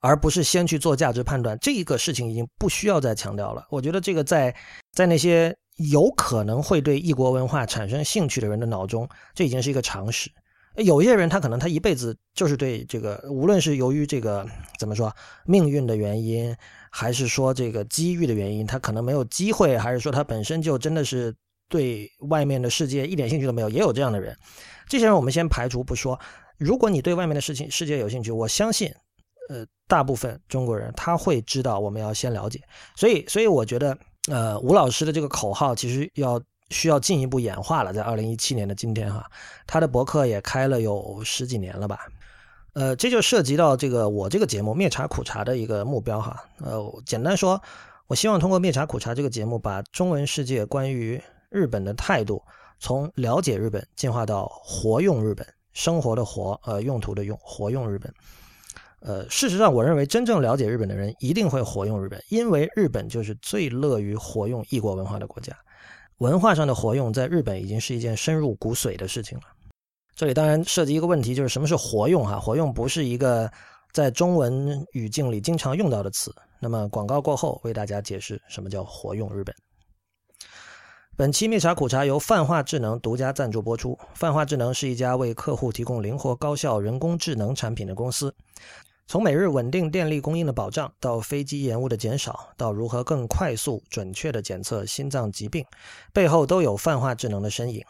[0.00, 1.58] 而不是先去做价值判断。
[1.60, 3.66] 这一个事情已经不需要再强调了。
[3.70, 4.54] 我觉得这个在
[4.92, 10.30] 在那些有可能会对异国文化产生兴趣的人的脑中，这已经是一个常识。
[10.76, 14.44] 有些人他可能他一辈子就是对这个，无论是由于这个
[14.78, 15.14] 怎么说
[15.46, 16.52] 命运的原因，
[16.90, 21.32] 还是说这个机遇的原因，他可能没有机会，还是说他本身就真的是
[21.68, 24.36] 对外面的世界一点兴趣都没有，也有这样的人。
[24.88, 26.18] 这些人我们先排除不说。
[26.58, 28.92] 如果你对外面的事情世界有兴趣，我相信，
[29.48, 32.60] 呃，大部分中国人他会知道我们要先了解。
[32.96, 33.96] 所以，所以我觉得，
[34.30, 36.40] 呃，吴老师的这个口号其实要。
[36.70, 39.30] 需要进一步演化了，在二零一七年的今天哈，
[39.66, 42.00] 他的博客也开了有十几年了吧，
[42.72, 47.60] 呃，这就涉及到这个我这个节目灭茶苦茶的一个目标哈，呃，简单说，
[48.06, 52.42] 我希望通过灭茶苦茶这个节目，把中文世界关于日本的态度，
[52.84, 58.12] 从了解日本进化到活用日本，生活的活，呃，用途的用，活用日本。
[59.00, 65.56] 呃，事实上，我认为真正了解日本的人一定会活用日本，因为日本就是最乐于活用异国文化的国家。
[66.18, 69.44] 文化上的活用在日本已经是一件深入骨髓的事情了。
[70.14, 72.22] 这里当然涉及一个问题，就是什么是活用？
[72.22, 73.50] 哈，活用不是一个
[73.94, 76.30] 在中文语境里经常用到的词。
[76.60, 79.56] 那么广告过后，为大家解释什么叫活用日本。
[81.16, 83.96] 本期蜜茶苦茶由泛化智能独家赞助播出。
[84.14, 88.34] 泛化智能是一家为客户提供灵活高效人工智能产品的公司。
[89.06, 95.64] 从每日稳定电力供应的保障，到飞机延误的减少，到如何更快速、准确地检测心脏疾病，
[96.12, 97.84] 背后都有泛化智能的身影。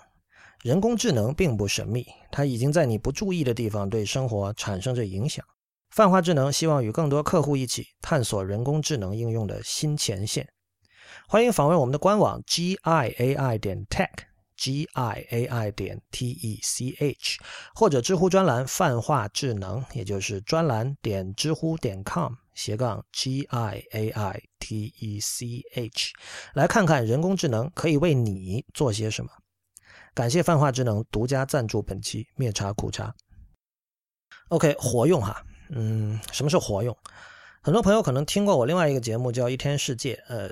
[0.62, 5.42] 人工智能并不神秘，它已经在你不注意的地方对生活产生着影响。
[5.88, 10.46] 泛化智能希望与更多客户一起探索人工智能应用的新前线。
[11.26, 14.08] 欢迎访问我们的官网 g i a i 点 tech。
[14.56, 17.38] g i a i 点 t e c h，
[17.74, 26.12] 或者知乎专栏泛化智能，也就是专栏点知乎点 com 斜杠 g i a i t e c h，
[26.54, 29.30] 来看看人工智能可以为你做些什么。
[30.14, 33.12] 感谢泛化智能独家赞助本期灭茶苦茶。
[34.50, 36.96] OK，活用哈，嗯，什么是活用？
[37.60, 40.48] 很多朋友可能听过我另外一个节目叫一天世界，呃，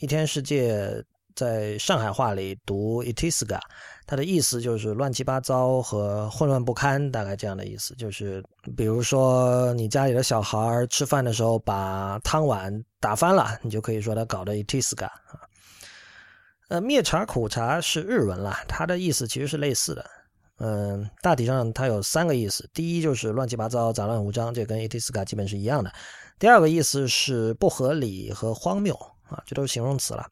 [0.00, 1.02] 一天世界。
[1.36, 3.58] 在上海话里读 “itiska”，
[4.04, 7.94] 它的意思就是乱七八糟和混乱不堪，大概这样的意思。
[7.94, 8.44] 就是
[8.76, 15.40] 比如说你家里的小孩吃饭的时候把汤碗打翻了，你就可以说他搞的 “itiska” 啊。
[16.68, 20.04] 呃，灭茶苦茶是日文啦，它的意思其实是类似的。
[20.58, 25.90] 嗯，大体上它有三个意思：第一就是乱七八糟、杂乱无章，这跟 “itiska” 基本是一样的；
[26.40, 28.94] 第二个意思是不合理和荒谬
[29.30, 30.26] 啊，这都是形容词了。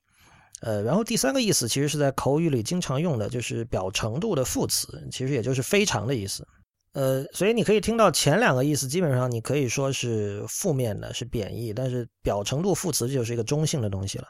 [0.60, 6.46] 呃，然后第三个意思其实是在口语里经常用的，就是表程度的副词，其实也就是非常的意思。
[6.94, 14.26] 呃，所以你可以听到前两个意思，基本上你可以说是负面的，是贬义，但是表程度副词就是一个中性的东西了。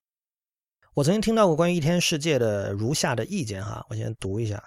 [0.93, 4.63] 我曾经听到过关于一天世界的如下的意见哈，我先读一下。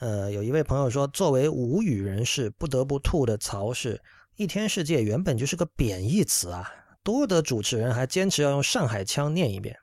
[0.00, 3.98] 呃，有一位朋友说，作为无语人士不得不吐的槽是，
[4.36, 6.68] 一天世界原本就是个贬义词啊，
[7.02, 9.76] 多的主持人还坚持要用上海腔念一遍。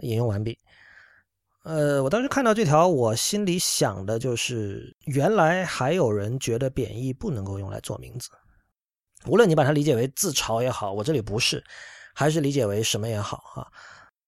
[0.00, 0.58] 引用完毕。
[1.64, 8.28] 呃，我当时看到这条，我心里想的就是，原来还有人觉得贬义不能够用来做名字。
[9.26, 11.64] 无论你把它理解为自嘲也好，我这里不是，
[12.14, 13.66] 还是理解为什么也好啊。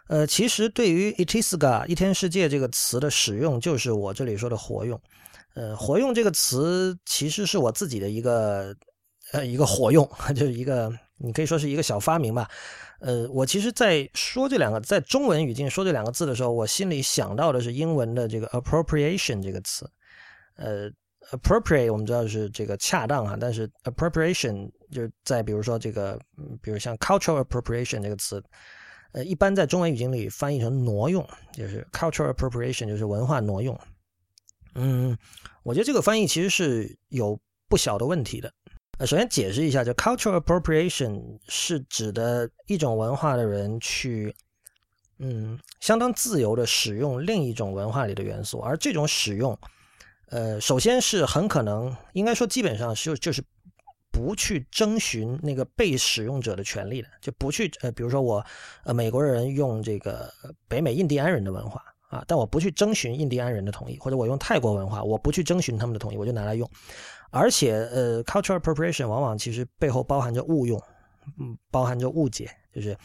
[0.08, 4.98] 呃，其实对于 “itiska” 一天世界这个词的使用，就是我这里说的活用。
[5.54, 8.74] 呃，活用这个词其实是我自己的一个
[9.32, 12.48] 呃一个活用， 就是一个你可以说是一个小发明吧。
[13.00, 19.88] 呃，我其实，在说这两个在中文语境说这两个字的时候，我心里想到的是英文的这个 appropriation 这个词。
[20.56, 20.90] 呃
[21.32, 26.18] ，appropriate 我们知道是这个恰当哈，但是 appropriation 就是在比如说这个，
[26.62, 28.42] 比如像 cultural appropriation 这个词，
[29.12, 33.78] 呃，一般在中文语境里翻译成挪用，就是 cultural appropriation 就是文化挪用。
[34.74, 35.16] 嗯，
[35.62, 38.50] 我觉得这个翻译其实是有不小的问题的。
[38.98, 44.34] 呃，首先解释一下，就 cultural appropriation 是指的一种文化的人去，
[45.18, 49.58] 嗯，相当自由的使用另一种文化里的元素，而这种使用，
[50.28, 53.44] 呃，首先是很可能，应该说基本上是就是
[54.10, 58.42] 不去征询那个被使用者的权利的，就不去，呃，比如说我，
[58.84, 60.32] 呃，美国人用这个
[60.68, 66.66] 北美印第安人的文化啊，但我不去征询印第安人的同意，或者我用泰国文化，我不去征询他们的同意，我就拿来用。
[67.30, 70.80] 而且，呃，cultural appropriation 往往其实背后包含着误用，
[71.38, 72.96] 嗯，包含着误解，就是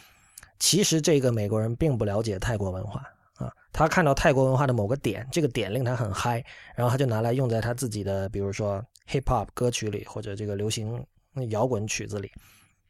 [0.59, 3.01] 其实这个美国人并不了解泰国文化
[3.35, 6.43] 啊，他看到泰国文化的某个点，这个点令他很嗨，
[6.75, 11.03] 然后他就拿来用在他自己的，比如说 hip hop 歌曲里或者这个流行
[11.49, 12.31] 摇滚曲子里，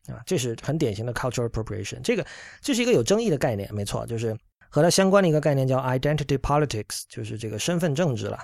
[0.07, 2.01] 啊，这是很典型的 cultural appropriation。
[2.01, 2.25] 这个
[2.59, 4.37] 这是一个有争议的概念，没错，就是
[4.69, 8.37] 和它相关的一个概念叫 identity politics，就是这个身份政治了。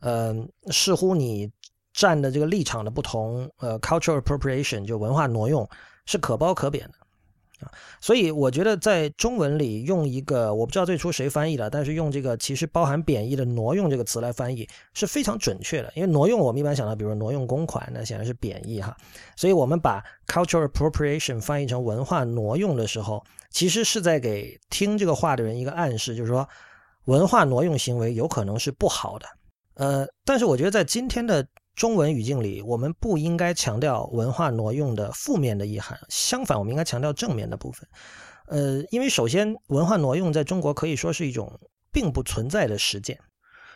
[0.00, 1.50] 嗯，似乎你
[1.96, 5.66] 站的这个立场的不同，呃，cultural appropriation 就文化挪用
[6.04, 6.94] 是可褒可贬的。
[7.64, 15.90] 啊，所以我觉得在中文里用一个我不知道最初谁翻译的，但是用这个其实包含贬义的“挪用”这个词来翻译是非常准确的。
[15.96, 18.94] 因为挪用我们一般想到，比如挪用公款，那显然是贬义哈。
[19.36, 26.46] 所以我们把 cultural appropriation 翻译成文化挪用的时候，其实是在给听这个话的人一个暗示，就是说
[27.06, 29.26] 文化挪用行为有可能是不好的。
[29.76, 31.46] 呃，但是我觉得在今天的。
[31.76, 37.86] 中文语境里，我们不应该强调文化挪用的负面的意涵，相反，我们应该强调正面的部分。
[38.46, 41.60] 呃，因为首先，文化挪用在中国可以说是一种
[41.92, 43.20] 并不存在的实践，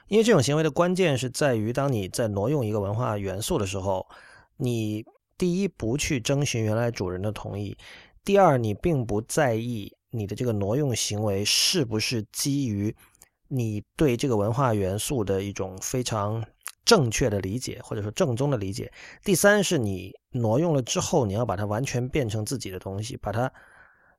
[0.09, 4.07] 因为这种行为的关键是在于，当你在挪用一个文化元素的时候，
[4.57, 5.05] 你
[5.37, 7.77] 第一不去征询原来主人的同意，
[8.25, 12.97] 第二你并不在意你的这个挪用行为是不是基于
[13.49, 16.43] 你对这个文化元素的一种非常。
[16.91, 18.91] 正确的理解，或者说正宗的理解。
[19.23, 23.53] 第三是你挪用了之后，你要把它完全变成自己的东西，把它，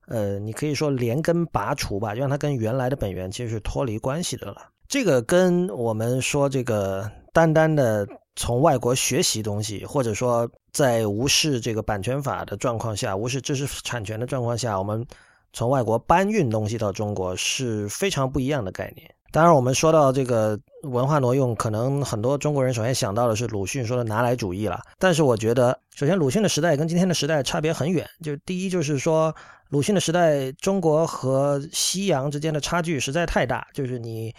[0.07, 4.69] 呃，你可以说连根拔除吧，让它跟原来的本源其实是脱离关系的了。
[4.87, 8.07] 这个跟我们说这个单单的
[8.37, 15.05] 从外国学习东西，或者说在无视这个版权法的状况下，无视知识产权的状况下，我们
[15.51, 19.13] 从外国搬运东西到中国是非常不一样的概念。
[19.31, 24.81] 当然，我们说到这个文化挪用，可能很多中国人首先想到的是鲁迅说的拿来主义了。
[24.99, 28.05] 但是我觉得，首先鲁迅的时代跟今天的时代差别很远。
[28.21, 29.33] 就第一，就是说
[29.69, 34.35] 鲁迅的时代，中国和西洋之间的差距实在太大，就是你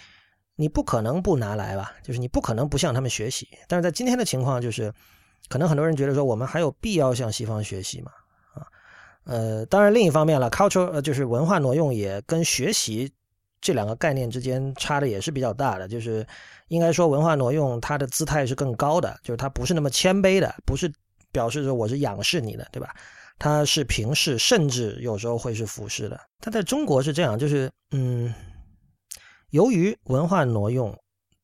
[0.57, 3.48] 你不可能不拿来吧，就是你不可能不向他们学习。
[3.66, 4.92] 但是在今天的情况，就是
[5.48, 8.11] 可能很多人觉得说，我们还有必要向西方学习吗？
[8.52, 8.61] 啊，
[9.24, 13.11] 呃，当然另一方面了，culture 呃就是文化挪用也跟学习。
[13.62, 16.27] 这两个概念之间差的也是比较大的，就是
[16.68, 20.92] 应该说文化挪用它的姿态是更高的，就是它不是那么谦卑的，不是
[21.31, 22.94] 表示着我是仰视你的，对吧？
[23.38, 26.20] 它是平视，甚至有时候会是俯视的。
[26.40, 28.35] 它在中国是这样，就是嗯，
[29.51, 30.96] 由于文化挪用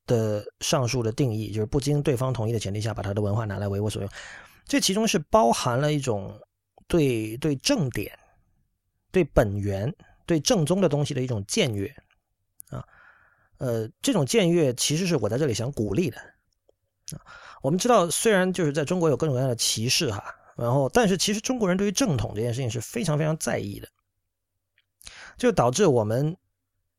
[0.06, 4.10] 的上述的定义，就是不经对方同意的前提下把他的文化拿来为我所用，
[4.66, 6.36] 这其中是包含了一种
[6.88, 8.16] 对对正点、
[9.10, 9.92] 对本源、
[10.26, 11.92] 对正宗的东西的一种僭越。
[13.58, 16.16] 呃，这种僭越其实是我在这里想鼓励的。
[17.62, 20.22] 我们知道，虽然就是在中国有各种各样的歧视哈，
[20.56, 23.88] 然后，但是其实中国人对于正统这件事情是非常非常在意的，
[25.36, 26.36] 就导致我们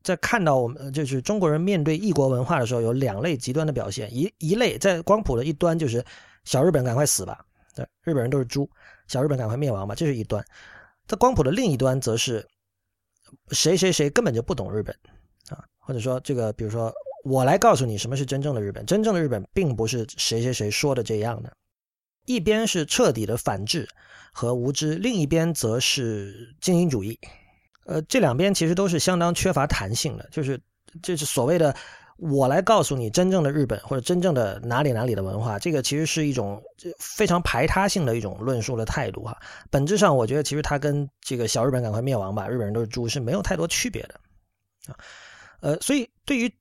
[0.04, 4.14] 在看到我们就是中国人面对异国文化的时候，有两类极端的表现。
[4.14, 6.04] 一一类在光谱的一端就是
[6.44, 7.46] 小日本赶快死吧，
[7.76, 8.70] 对，日本人都是猪，
[9.08, 10.44] 小日本赶快灭亡吧，这是一端。
[11.08, 12.46] 在光谱的另一端，则是
[13.52, 14.94] 谁谁谁根本就不懂日本
[15.50, 15.64] 啊。
[15.90, 18.86] 或者说，这个比如说，我来告诉你什么是真正的日本。
[18.86, 21.52] 真正的日本并不是谁谁谁说的这样的。
[22.28, 23.90] 一边是彻底的反智
[24.32, 27.20] 和无知，另一边则是精英主义。
[27.88, 30.30] 呃，这两边其实都是相当缺乏弹性的。
[30.32, 30.62] 就是
[31.02, 31.76] 就是所谓的
[32.18, 36.62] 我来告诉你真正的日本或者真正的哪里哪里的文化，这个其实是一种
[37.00, 39.36] 非常排他性的一种论述的态度哈。
[39.72, 44.14] 本质上，我觉得其实它跟这个小日本赶快灭亡吧，日本人都是猪是没有太多区别的
[44.86, 44.94] 啊。
[45.62, 46.52] 呃，所以对于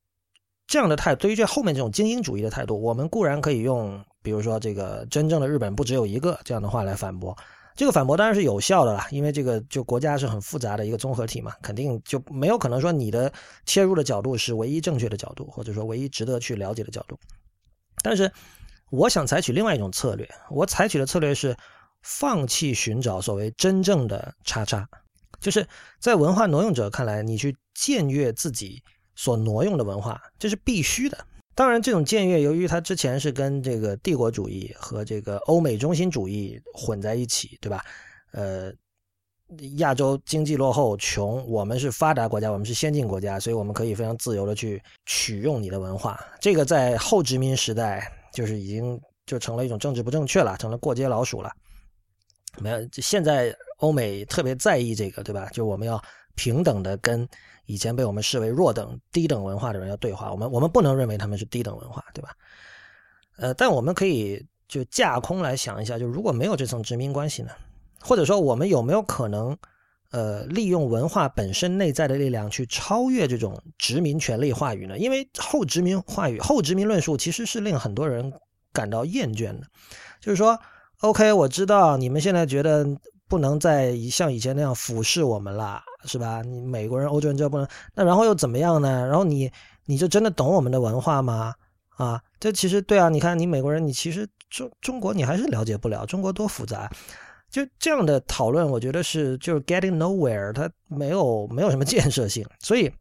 [0.67, 7.37] 这样的态度，对于这后面这种精英主义的态度，我们固然可以用，比如说这个真正的日本不只有一个这样的话来反驳。
[7.75, 13.33] 这个反驳当然是有效的啦，因为这个就国家是很复杂的一个综合体嘛，肯定就没有可能说你的
[13.67, 17.17] 切入的角度是唯一正确的角度，或者说唯一值得去了解的角度。
[18.03, 18.33] 但是
[18.91, 21.57] 我想采取另外一种策略，我采取的策略是
[22.03, 24.89] 放弃寻找所谓真正的叉叉。
[25.41, 25.67] 就是
[26.01, 28.83] 在文化挪用者看来，你去僭越自己
[29.15, 31.17] 所挪用的文化，这是必须的。
[31.55, 37.85] 当然，这种僭越由于它之前是跟这个帝国主义和这个欧美中心主义混在一起，对吧？
[38.33, 38.73] 呃，
[39.79, 46.25] 亚洲经济落后、穷，我们是发达国家，我们是先进国家，所以我们可以非常自由的去取用你的文化。
[46.41, 51.51] 这个在后殖民时代就是已经就成了一种政治不正确了，成了过街老鼠了。
[52.59, 53.57] 没有，现在。
[53.79, 55.49] 欧美特别在意这个，对吧？
[55.53, 56.01] 就我们要
[56.35, 57.29] 平等的跟
[57.67, 60.31] 以前被我们视为弱等、低等文化的人要对话。
[60.31, 62.31] 我们我们不能认为他们是低等文化，对吧？
[63.37, 67.51] 呃，但我们可以就架空来想一下，就如果没有这层殖民关系呢？
[68.01, 69.57] 或者说，我们有没有可能，
[70.11, 74.99] 呃，利用文化本身内在的力量去超越这种殖民权力话语呢？
[74.99, 78.33] 因为后殖民话语、后殖民论述其实是令很多人
[78.73, 79.67] 感到厌倦的。
[80.21, 80.59] 就是说
[81.01, 82.85] ，OK，我知道你们现在觉得。
[83.29, 86.43] 不能再像以前那样俯视我们了，是吧？
[86.43, 89.07] 你美国人、欧洲人就不能，那然后又怎么样呢？
[89.07, 89.51] 然后你
[89.85, 91.55] 你就真的懂我们的文化吗？
[91.97, 96.91] 啊，这其实对啊，你看你美国人，你其实中中国你还是了解不了，中国多复杂。
[97.51, 102.47] 就这样的讨论，我觉得是就是 getting nowhere，它没有没有什么建设性。
[102.61, 102.93] 所以，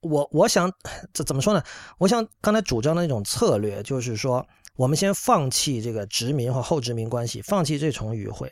[0.00, 0.72] 我我想
[1.12, 1.60] 怎怎么说呢？
[1.98, 8.48] 我想刚才主张的那种策略，就是说，我们先放弃这个殖民和后殖民关系，放弃这重与会，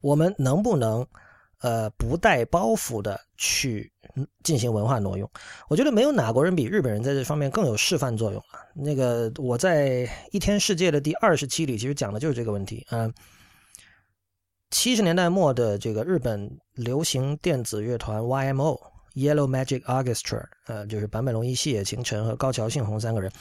[0.00, 1.06] 我们能不能
[1.60, 3.92] 呃不带包袱的去
[4.42, 5.30] 进行文化挪用？
[5.68, 8.66] 我觉得没有哪国人比日本人在这方面更有示范作用了。
[8.74, 13.12] 那个我在一天世界的第二十期里，其实讲的就是这个问题，嗯。
[14.72, 18.78] 七十年代末的这个日本流行电子乐团 YMO
[19.14, 23.32] Yellow Magic Orchestra，呃，就是坂本龙一、细野晴臣和高桥幸宏三个人。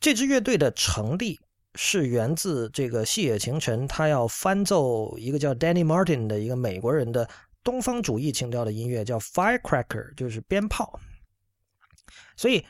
[0.00, 1.38] 这支乐队的成立
[1.74, 7.28] 是源自这个细野晴臣，他要翻奏一个叫 Danny Martin 的一个美国人的
[7.62, 10.98] 东方主义情调的音乐，叫 Firecracker，就是鞭炮。
[12.36, 12.64] 所以。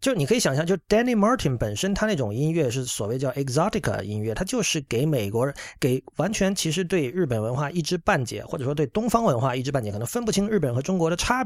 [0.00, 11.44] 就你可以想象，就 Danny Martin 本身他那种音乐是所谓叫 exotica 音乐，他就是给美国人，给完全其实对日本文化一知半解，或者说对东方文化一知半解，可能分不清日本和中国的差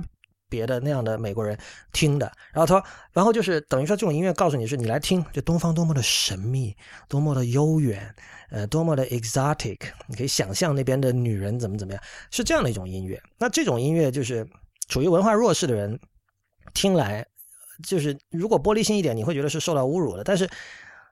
[0.53, 1.57] 别的那样的美国人
[1.93, 2.31] 听的。
[2.53, 6.77] 然后他说，然后就是等于说这种音乐告诉你是你来听，这东方多么的神秘，
[7.09, 8.15] 多么的悠远，
[8.51, 13.21] 呃，多么的 exotic，你可以想象那边的女人怎么怎么样，是这样的一种音乐。
[13.39, 14.47] 那这种音乐就是
[14.89, 15.99] 处于文化弱势的人
[16.75, 17.27] 听来。
[17.83, 20.23] 就是如果玻璃心一点，你会觉得是受到侮辱的。
[20.23, 20.49] 但是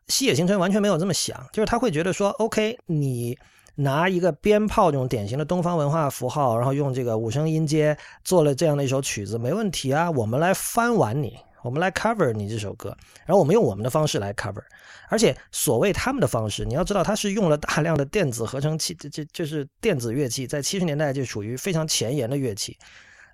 [0.07, 3.37] 西野晴春完全没有这么想，就是他会觉得说，OK，你
[3.77, 10.11] 拿一个鞭炮这种典型的东方文化符号，然后用这个五声音阶做了这样的一首曲子，没问题啊。
[10.11, 12.97] 我们来翻完你，我们来 cover 你这首歌，
[13.27, 14.63] 然后我们用我们的方式来 cover。
[15.09, 22.79] 而且所谓他们的方式，你要知道，他是用了大量的电子合成器，这这就是电子乐器，在七十年代就属于非常前沿的乐器。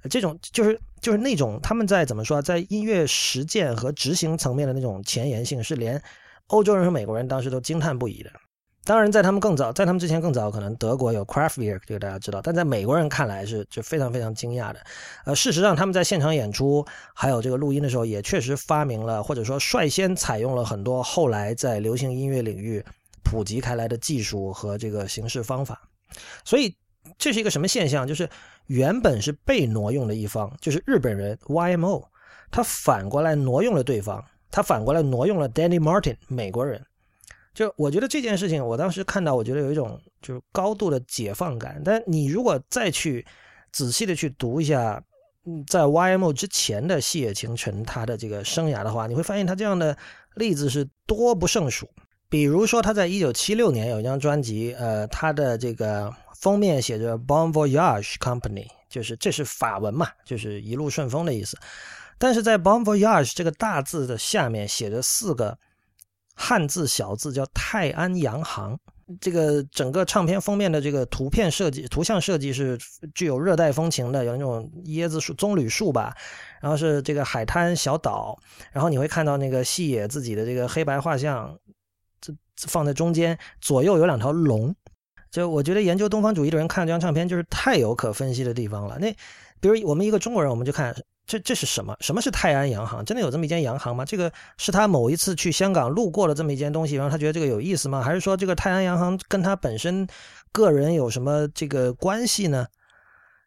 [0.09, 6.01] 这种就是就是那种他们在怎么说，在音乐实践和执行层面的那种前沿性，是连
[6.47, 8.30] 欧洲人和美国人当时都惊叹不已的。
[8.87, 12.41] 当然，在他们更早，在他们之前更早，可能德国有 Kraftwerk，这个大家知道。
[12.41, 14.80] 但在美国人看来是就非常非常惊讶的。
[15.24, 22.82] 呃，事实上他们在现场演出还有这个录音的时候，也确实发明了或者说率先采用了很多后来在流行音乐领域
[23.24, 25.82] 普及开来的技术和这个形式方法。
[26.45, 26.74] 所以。
[27.18, 28.05] 这是一个什么现象？
[28.05, 28.28] 就是
[28.66, 32.03] 原本是被挪用的一方，就是日本人 YMO，
[32.51, 36.84] 他反过来挪用了对方，他反过来挪用了 Danny Martin 美国人。
[37.57, 41.80] 就我觉得这件事情，我当时看到，我觉得有一种就是高度的解放感。
[41.82, 43.26] 但你如果再去
[43.72, 45.02] 仔细的去读一下，
[45.66, 49.96] 在 YMO 之前的细野晴臣他的这个生涯的话，你会发现他这样的
[50.34, 51.88] 例子是多不胜数。
[52.28, 56.14] 比如说他在一九七六年有一张专辑，呃，他的这个。
[56.38, 61.57] 封面写着 Bon Voyage Company，就是这是法文嘛，就是一路顺风的意思。
[62.18, 65.59] 但是在 Bon Voyage 这个大字的下面写着四个
[66.37, 68.78] 汉字小字，叫泰安洋行。
[69.20, 72.76] 这个整个唱片封面的这个图片设计、图像设计是
[73.14, 76.12] 具有热带风情的，有那种椰子树、棕榈树吧，
[76.61, 78.37] 然后是这个海滩小岛，
[78.72, 81.57] 然后你会看到那个细野自己的这个黑白画像，
[82.20, 82.34] 这
[82.66, 84.74] 放在中间，左右有两条龙。
[85.30, 88.99] 就我觉得研究东方主义的人看这张唱片就是太有可分析的地方了。
[88.99, 89.14] 那
[89.61, 90.93] 比如我们一个中国人，我们就看
[91.27, 91.97] 这这是什么？
[92.01, 93.05] 什么是泰安洋行？
[93.05, 94.05] 真的有这么一间洋行吗？
[94.05, 98.01] 这个是他某一次去香港路过了这么一间东西，然后他觉得这个有意思吗？
[98.01, 100.07] 还是说这个泰安洋行跟他本身
[100.53, 102.66] 个人有什么这个关系呢？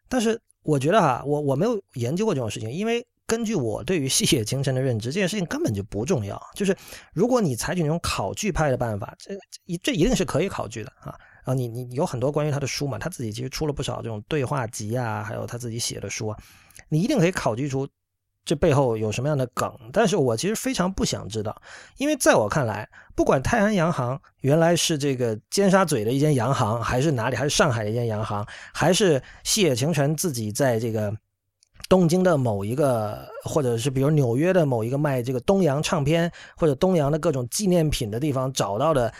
[0.08, 6.38] 但是我觉得哈，我我没有研究过这种事情，因为根据我对于细野晴臣的认知，这件事情根本就不重要。
[6.54, 6.76] 就是
[7.14, 11.16] 如果你采取那种考据派的办法，这一这一定是可以考据的啊。
[11.44, 12.98] 啊，你你有很多关于他的书嘛？
[12.98, 16.36] 他自己其实出了不少这种对话集啊，还有他自己写的书啊，
[16.88, 17.88] 你一定可以考据出
[18.44, 19.72] 这背后有什么样的梗。
[19.92, 21.60] 但是我其实非常不想知道，
[21.96, 31.10] 因为在我看来，不管泰安洋行原来是这个尖沙咀的一间洋行，还是哪里，还是上海的一间洋行，还是细野晴臣自己在这个
[31.88, 39.12] 东京的某一个，或者是比如纽约的某一个卖这个东洋唱片或者东洋的各种纪念品的地方找到的。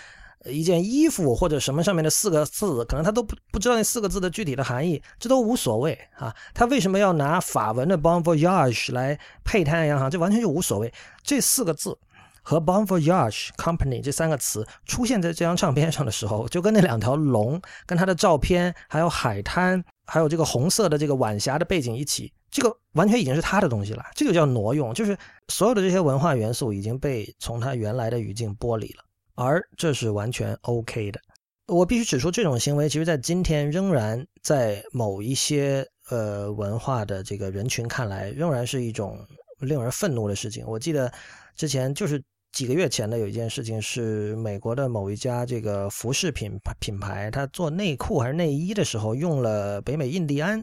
[0.47, 6.35] 一件衣服或者什么上面的四个字，可能他都不不知道那四个字的具体的含义，这都无所谓啊。
[6.55, 10.11] 他为什么要拿法文的 Bon Voyage 来配太阳洋行？
[10.11, 10.93] 这完全就无所谓。
[11.23, 11.99] 这四个字
[12.43, 24.03] 和 Bon Voyage Company 这三个词出现在这张唱片上的时候，就跟那两条龙、跟他的照片、还有海滩、还有这个红色的这个晚霞的背景一起，这个完全已经是他的东西了。
[24.15, 25.15] 这个叫挪用，就是
[25.49, 29.05] 所有的这些文化元素已经被从他原来的语境剥离了。
[29.43, 31.19] 而这是完全 OK 的。
[31.67, 39.19] 我必须指出，这种行为其实在今天仍然在某一些呃文化的这个人群看来，仍然是一种
[39.61, 40.63] 令人愤怒的事情。
[40.67, 41.11] 我记得
[41.57, 42.23] 之前就是
[42.53, 50.63] 几个月前的有一件事情，是美国的某一家这个服饰品品牌，它做内裤还是内衣的时候用了北美印第安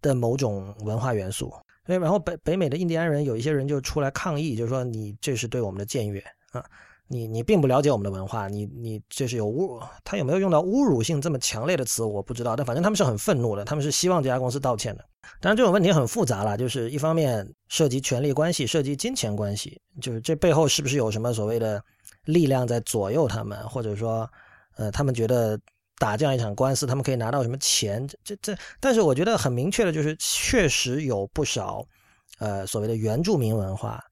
[0.00, 1.52] 的某种文化元素，
[1.84, 6.64] 所以然后北北美的印第安人有一些人就出来抗议，就说你这是对我们的僭越啊。
[7.08, 15.04] 你你并不了解我们的文化，你你这是有侮，他有没有用到侮辱性这么强烈的词我不知道，但反正他们是很愤怒的，他们是希望这家公司道歉的。
[15.40, 21.80] 当然这种问题很复杂了，就是一方面涉及权力关系，涉及金钱关系，就是这背后是不是有什么所谓的
[22.24, 24.28] 力量在左右他们，或者说，
[24.76, 25.58] 呃，他们觉得
[25.98, 28.04] 打这样一场官司，他们可以拿到什么钱？
[28.24, 31.86] 这这，但是我觉得很明确的就是，确实有不少，
[32.40, 34.02] 呃，所谓的原住民文化，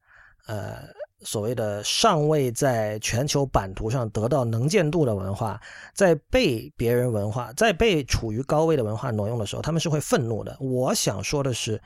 [0.46, 0.78] 呃。
[1.24, 5.60] 所谓的尚未在全球版图上得到能见度的文化，
[5.94, 10.56] 在被别人文化、在被处于高位的文化挪用的时候，他们是会愤怒的。
[10.60, 11.80] 我想说的是，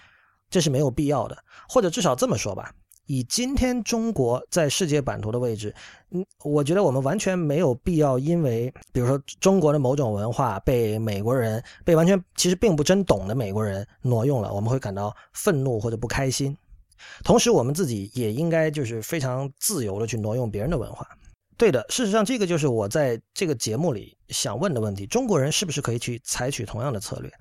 [0.51, 2.73] 这是没有必要的，或者至少这么说吧。
[3.07, 5.75] 以今天中国在世界版图的位置，
[6.11, 16.55] 嗯，我觉得我们完全没有必要，因为比如说中国的某种文化被美国人、被完全其实并不真懂的美国人挪用了，我们会感到愤怒或者不开心。
[17.25, 21.07] 同时，我们自己也应该就是非常自由的去挪用别人的文化。
[21.57, 27.33] 对的，事实上，这个就是我在这个节目里想问的问题：中国人是不是可以去采取同样的策略？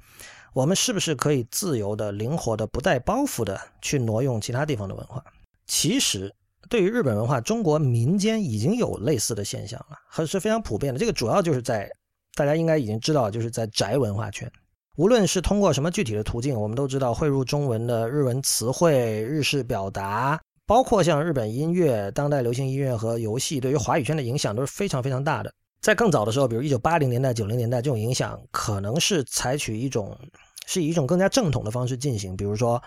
[0.54, 5.24] 我们是不是可以自由的、灵活的、不带包袱的去挪用其他地方的文化？
[5.68, 6.34] 其实，
[6.68, 11.00] 对于日本文化，中国民间已经有类似的现象了，还是非常普遍的。
[11.00, 11.88] 这个主要就是在
[12.34, 14.52] 大家应该已经知道，就是在宅文化圈。
[14.98, 25.54] 无论是通过什么具体的途径，我们都知道汇入中文的日文词汇、日式表达，包括像日本音乐、当代流行音乐和游戏，对于华语圈的影响都是非常非常大的。
[25.82, 30.18] 在更早的时候，比如一九八零年代、九零年代，这种影响可能是采取一种
[30.66, 32.82] 是以一种更加正统的方式进行，比如说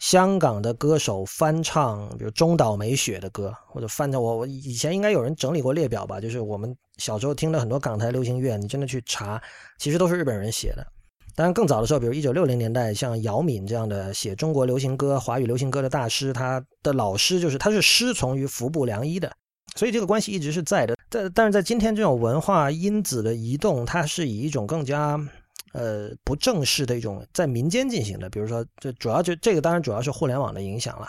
[0.00, 9.40] 香港的歌手翻唱，比如中岛美雪的歌，或者翻唱我我以前应该有人整理过列表吧，就是我们小时候听的很多港台流行乐，你真的去查，
[9.78, 10.84] 其实都是日本人写的。
[11.34, 19.32] 当然，更早的时候，比如一九六零年代，像姚敏这样的写中国流行歌、华语流行歌的大师，他的老师就是他是师从于服部良一的，
[19.76, 20.96] 所以这个关系一直是在的。
[21.08, 25.18] 但但是在今天这种文化因子的移动，它是以一种更加
[25.72, 31.08] 呃不正式的一种在民间进行的，比如说，这主要就这个当然主要是互联网的影响了。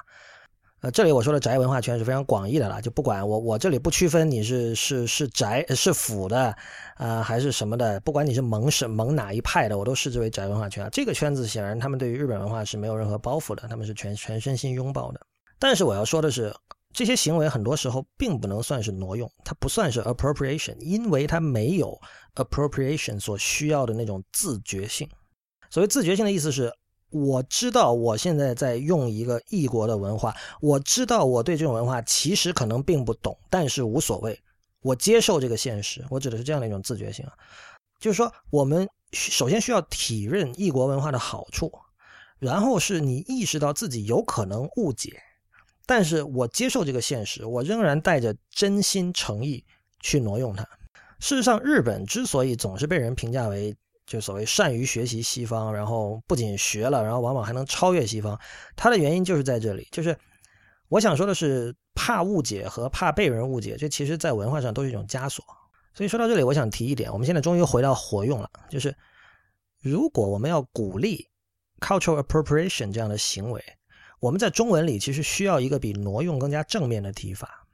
[0.84, 6.53] 呃，这里我说的宅文化圈是非常广义的了，就不管我我这里不区分你是是是宅是腐的，
[6.95, 10.89] 啊还是什么的，不管你是蒙是蒙哪一派的，我都视之为宅文化圈啊。
[10.91, 15.21] 这个圈子显然他们对于日本文化是没有任何包袱的，他们是全全身心拥抱的。
[15.57, 16.53] 但是我要说的是，
[16.91, 21.97] 这些行为很多时候并不能算是挪用，它不算是 appropriation，因为它没有
[22.36, 25.09] appropriation 所需要的那种自觉性。
[25.69, 26.69] 所谓自觉性的意思是。
[27.14, 34.38] 我知道我现在在用一个异国的文化，我知道我对这种文化其实可能并不懂，但是无所谓，
[34.82, 36.03] 我接受这个现实。
[36.09, 37.24] 我指的是这样的一种自觉性，
[37.99, 41.72] 就是说我们首先需要体认异国文化的好处，
[42.39, 45.22] 然后是你意识到自己有可能误解，
[45.86, 49.64] 但是我接受这个现实，我仍然带着真心诚意
[49.99, 50.68] 去挪用它。
[51.20, 53.76] 事实上，日本之所以总是被人评价为。
[54.14, 58.39] 就所谓善于学习西方，然后不仅学了，然后往往还能超越西方。
[58.76, 60.16] 它的原因就是在这里，就是
[60.88, 65.43] 我想说的是，怕误解和怕被人误解，这其实在文化上都是一种枷锁。
[65.95, 68.95] 所以说到这里，我想提一点，我们现在终于回到活用了，就是
[69.82, 71.28] 如果我们要鼓励
[71.80, 73.59] cultural appropriation 这样的行为，
[74.20, 77.66] 我们在中文里其实需要一个比挪用更加正面的提法，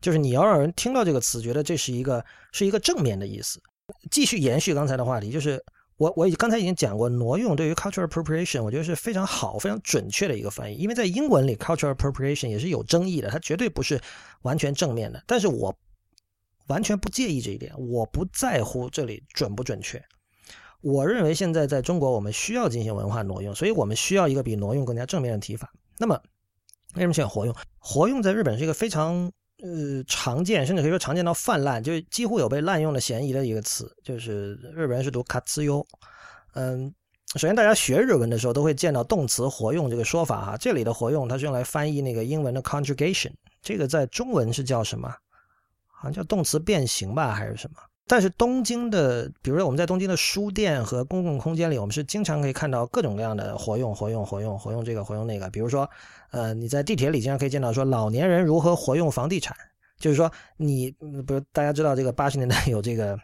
[0.00, 3.62] 就是你要让人听到这个词，觉得这是一个是一个正面的意思。
[4.10, 5.62] 继续延续刚才的话题，就是
[5.98, 10.76] 我我刚才已经讲过，挪用对于 cultural appropriation，我觉得是非常好、非常准确的一个翻译。
[10.76, 13.98] 因为在英文里，cultural appropriation 也是有争议的，它绝对不是
[14.42, 15.22] 完全正面的。
[15.26, 15.74] 但是我
[16.66, 20.02] 完全不介意这一点，我不在乎这里准不准确。
[20.82, 25.72] 我认为现在在中国，我们需要进行文化挪用，所以我们需要一个比挪用更加正面的提法。
[25.98, 26.20] 那么，
[26.94, 27.56] 为什么选活用？
[27.78, 29.32] 活用在日本是一个非常。
[29.62, 35.86] 呃，常见甚至可以说常见到泛滥，就几乎有被滥用的嫌疑的一个词，就是日本人是读卡兹优。
[36.52, 36.92] 嗯，
[37.36, 43.32] 首先大家学日文的时候都会见到动词活用这个说法哈，这里的活用它是用来翻译那个英文的 conjugation，
[43.62, 45.08] 这个在中文是叫什么？
[45.86, 47.78] 好像叫动词变形吧，还是什么？
[48.08, 55.50] 但是东京的，比如说我们在东京的书店和公共空间里，我们是经常可以看到各种各样的活用、活用、活用、活用这个、活用那个。
[55.50, 55.90] 比如说，
[56.30, 59.56] 呃，你在地铁里经常可以见到说老年人如何活用房地产，
[59.98, 60.88] 就是说你，
[61.26, 63.18] 比如大家知道这个八十年代有这个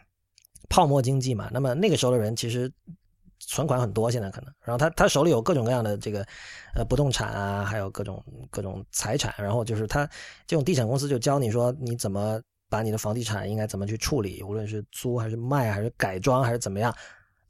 [0.69, 1.49] 泡沫经济嘛。
[1.53, 2.69] 那么那个时候的人其实
[3.39, 6.25] 存款很多，现在可能，然后他他手里有各种各样的这个
[6.75, 10.05] 呃不动产啊，还有各种各种财产，然后就是他
[10.45, 12.41] 这种地产公司就教你说你怎么
[12.73, 16.91] 把你的房地产应该怎么去处理，无论是租还是卖还是改装还是怎么样。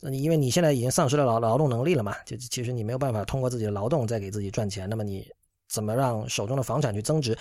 [0.01, 5.25] 那你因为你现在已经丧失了劳劳动能力了嘛，就其实你没有办法通过自己的劳动再给自己赚钱，那么你
[5.69, 7.37] 怎么让手中的房产去增值？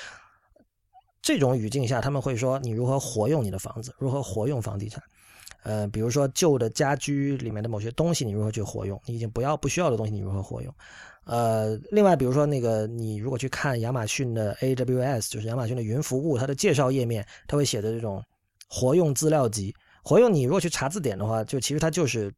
[1.21, 5.03] 这种语境下，他们会说你如何活用你的房子，如何活用房地产。
[5.63, 9.01] 呃，比如说旧的家居里面的某些东西，你如何去活用？
[9.07, 10.75] 你已经不要不需要的东西，你如何活用？
[11.25, 18.21] 呃，另外比如说那个，你如果去看亚马逊的 AWS，就是亚马逊的云服务，它的介绍页面，它会写的这种
[18.69, 19.73] 活用资料集。
[20.03, 22.29] 活用你如果去查字典的话，就其实它就是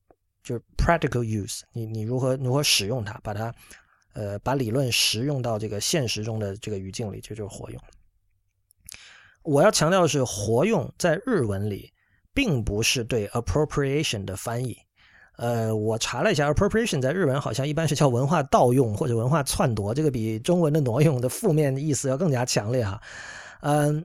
[0.42, 3.54] 就是 practical use，你你如何如何使用它，把它
[4.12, 7.80] 呃把理论实用到这个现实中的这个语境里，这就是活用。
[9.44, 11.90] 我要强调的是，活用在日文里
[12.34, 14.76] 并不是对 appropriation 的翻译。
[15.36, 23.00] 呃，我查了一下，appropriation 在日文好像一般是叫文化盗用或者文化篡夺，这个比中文的挪用的负面意思要更加强烈哈。
[23.60, 24.04] 嗯，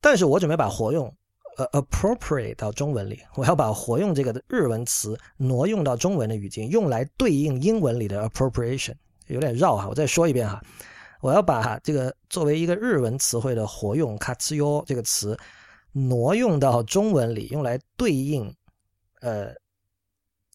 [0.00, 1.12] 但是我准备把活用
[1.56, 8.94] 呃 appropriate 到中文里，我要把活用这个日文词挪用到中文的语境，用来对应英文里的 appropriation，
[9.26, 9.88] 有点绕哈。
[9.88, 10.62] 我再说一遍哈。
[11.20, 15.36] 我要把这个作为一个日文词汇的活用 “katsuyo” 这个词
[15.92, 18.54] 挪用到中文里，用来对应
[19.20, 19.52] 呃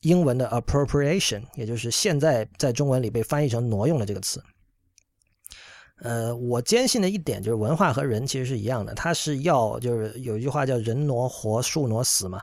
[0.01, 4.43] 英文的 “appropriation”，也就是现在在中文里被翻译成“挪用”的这个词。
[6.01, 12.41] 呃，我坚信的一点就是，文化和人其实是一样的，它是要就是有一句话叫“人挪活，树挪死”嘛，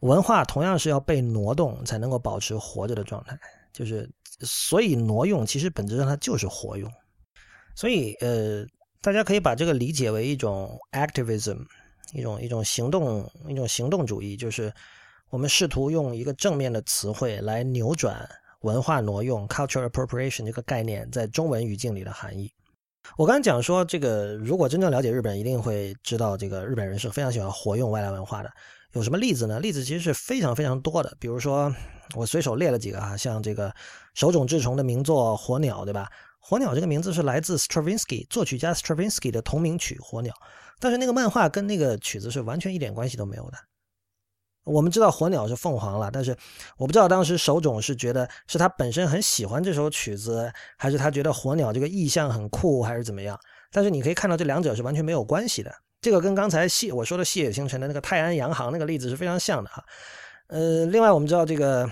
[0.00, 3.38] 文化同样是要被挪动才能够保持活着的状态，
[3.72, 4.10] 就是
[4.40, 6.90] 所以挪用其实本质上它就是活用。
[7.76, 8.66] 所以，呃，
[9.00, 11.64] 大家可以把这个理解为一种 activism，
[12.12, 14.72] 一种一种行动，一种行动主义，就是
[15.30, 18.28] 我们试图用一个正面的词汇来扭转
[18.60, 22.52] 文化挪用 （cultural appropriation） 这个概念在中文语境里的含义。
[23.16, 28.50] 我刚才讲说，这个如果真正了解日本，一定会知道，这个日本人是非常喜欢活用外来文化的。
[28.92, 29.58] 有什么例子呢？
[29.60, 31.16] 例子其实是非常非常多的。
[31.18, 31.74] 比如说，
[32.14, 33.72] 我随手列了几个啊，像这个
[34.14, 36.10] 手冢治虫的名作《火鸟》，对吧？
[36.40, 40.34] 火鸟这个名字是来自 Stravinsky 作曲家 Stravinsky 的同名曲《火鸟》，
[40.80, 43.58] 但是那个漫画跟那个曲子是完全一点关系都没有的。
[44.64, 46.36] 我们知道火鸟是凤凰了，但是
[46.76, 53.38] 我不知道当时手冢是觉得是他本身很喜欢这首曲子，还是他觉得火鸟这个意象很酷，还是怎么样？
[53.70, 55.72] 但是你可以看到这两者是完全没有关系的。
[56.00, 59.84] 这个跟刚才细我说的细野晴臣的那个泰安洋行那个例子是非常像的哈。
[60.48, 61.88] 呃，另外我们知道这个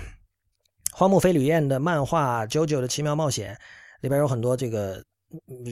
[0.93, 3.55] 荒木飞吕彦的漫画《JoJo 的奇妙冒险》。
[4.01, 5.03] 里边有很多这个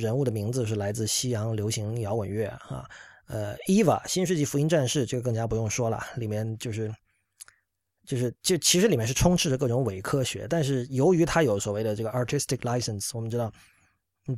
[0.00, 2.84] 人物的名字是来自西洋流行摇滚乐啊，
[3.28, 6.94] 呃，Eva 新世纪福音战士这个更加不用说了，里面就是
[8.04, 13.50] 就是就其实里面是充斥着各种伪科学，但是由于它有所谓的这个 artistic license，我们知道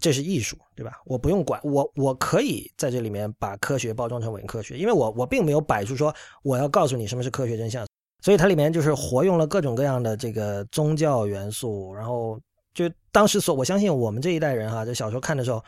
[0.00, 0.92] 这是艺术，对吧？
[1.04, 6.14] 我不用管我我可以在这里面把科学包装成伪科学，因为我我并没有摆出说
[6.44, 7.84] 我要告诉你什么是科学真相，
[8.22, 12.40] 所以它里面就是活用了各种各样的这个宗教元素，然后。
[12.78, 15.64] 就当时所，我相信我们这一代人哈，在小时候看的时候，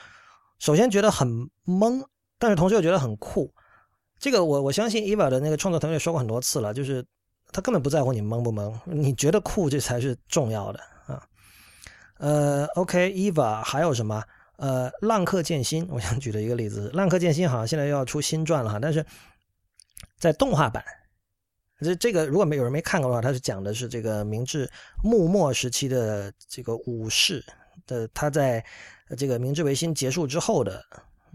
[0.60, 1.26] 首先觉得很
[1.66, 2.00] 懵，
[2.38, 3.52] 但是同时又觉得很酷。
[4.16, 7.04] 这个我我相信 Eva 的那个创作团队说过很多次了，就是
[7.50, 11.20] 他根本不在乎你懵不懵，你觉得酷这才是重要的啊。
[12.18, 14.22] 呃，OK，Eva 还有什么？
[14.58, 19.04] 呃，浪客剑心，我想举的一个例子，浪客剑心好像现在又要出新传了哈，但是
[20.16, 20.84] 在动画版。
[21.80, 24.70] 这这个如果没有人没看过的话，他是讲的是这个明治
[25.02, 27.44] 幕末时期的这个武士
[27.86, 28.64] 的他在
[29.16, 30.84] 这个明治维新结束之后的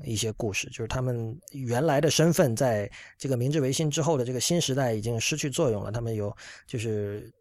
[0.03, 5.91] 一些故事，就是他们原来的身份在这个明治维新之后的这个新时代已经失去作用了。
[5.91, 6.35] 他们有
[6.67, 7.31] 就是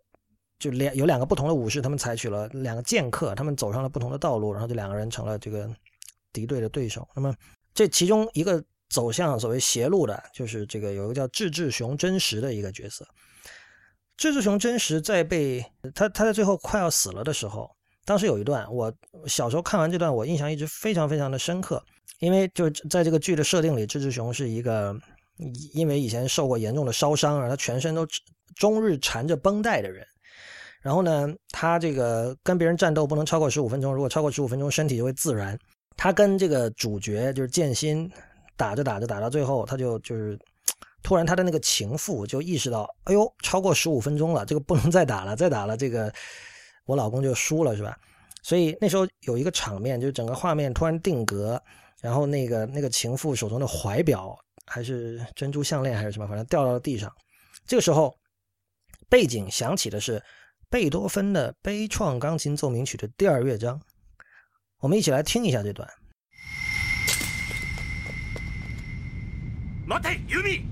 [0.58, 5.68] 就两有两个不同的武士，他们采取了两个剑客，他们走上了不同的道路，然后这两个人成了这个
[6.32, 7.06] 敌对的对手。
[7.14, 7.34] 那么
[7.74, 8.64] 这其中一个。
[8.94, 13.04] 走向所谓邪路的，就是这个有一个叫志志雄真实的一个角色。
[14.16, 17.68] 志志雄真实在被他他在最后快要死了的时候，
[18.04, 18.94] 当时有一段，我
[19.26, 21.82] 小时候看完这段，我印象一直非常非常的深刻。
[22.20, 24.96] 因为就在这个剧的设定里，志志雄是一个
[25.72, 28.06] 因为以前受过严重的烧伤，然后他全身都
[28.54, 30.06] 终日缠着绷带的人。
[30.80, 35.58] 然后呢，他这个跟别人战斗不能超过十五分钟，如果超过十五分钟，身体就会自燃。
[35.96, 38.08] 他跟这个主角就是剑心。
[38.56, 40.38] 打着打着打到最后，他就就是
[41.02, 46.12] 突然他的那个情妇就意识到，哎呦，超过十五分钟了，这个不能再打了，再打了这个
[46.86, 47.98] 我老公就输了，是吧？
[48.42, 51.60] 所以那时候有一个场面，就是整个画面突然定格，
[52.00, 54.36] 然后那个那个情妇手中的怀表
[54.66, 57.10] 还是珍珠项链还是什么，反正掉到了地上。
[57.66, 58.14] 这个时候
[59.08, 60.22] 背景响起的是
[60.68, 63.80] 贝多芬的悲怆钢琴奏鸣曲的第二乐章。
[64.80, 65.88] 我们一起来听一下这段。
[69.86, 70.64] 待て、ユミ。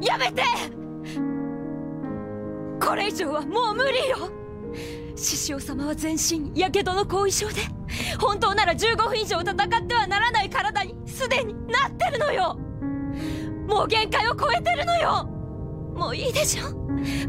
[0.00, 0.42] やめて。
[2.80, 4.30] これ以上はもう無理よ。
[5.16, 7.54] 獅子王様は全身やけどの後遺症で
[8.18, 9.56] 本当なら15分以上戦っ
[9.86, 12.56] てはならない体にすでになってるのよ。
[13.66, 15.24] もう限界を超えてるのよ。
[15.94, 16.70] もういいでしょ。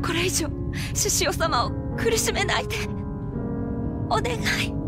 [0.05, 0.47] これ以上
[0.93, 2.75] 獅子王様を苦しめないで。
[4.09, 4.80] お願い。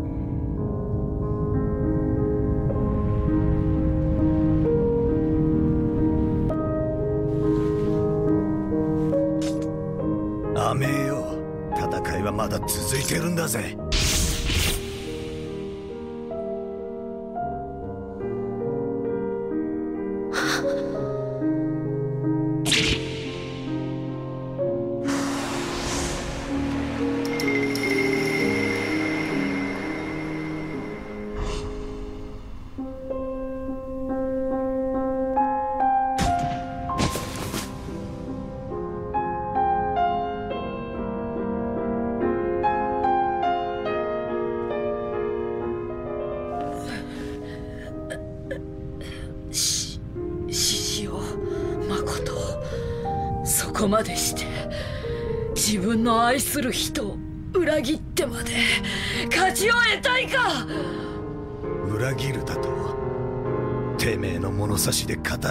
[12.44, 13.74] まだ続いてるんだぜ。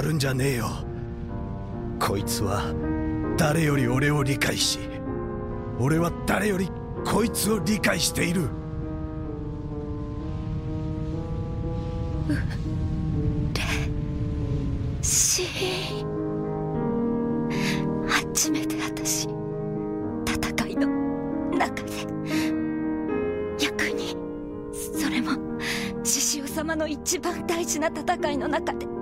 [0.04, 0.68] るんじゃねえよ。
[2.00, 2.64] こいつは
[3.38, 4.80] 誰より俺を理解し
[5.80, 6.70] 俺は誰より
[7.06, 8.50] こいつを理解している。
[15.02, 16.06] しい
[18.08, 19.28] 初めて私
[20.26, 20.88] 戦いの
[21.58, 21.92] 中で
[23.60, 24.16] 役に
[24.74, 25.32] それも
[26.04, 28.93] 獅子王様の一番大事な戦いの中で。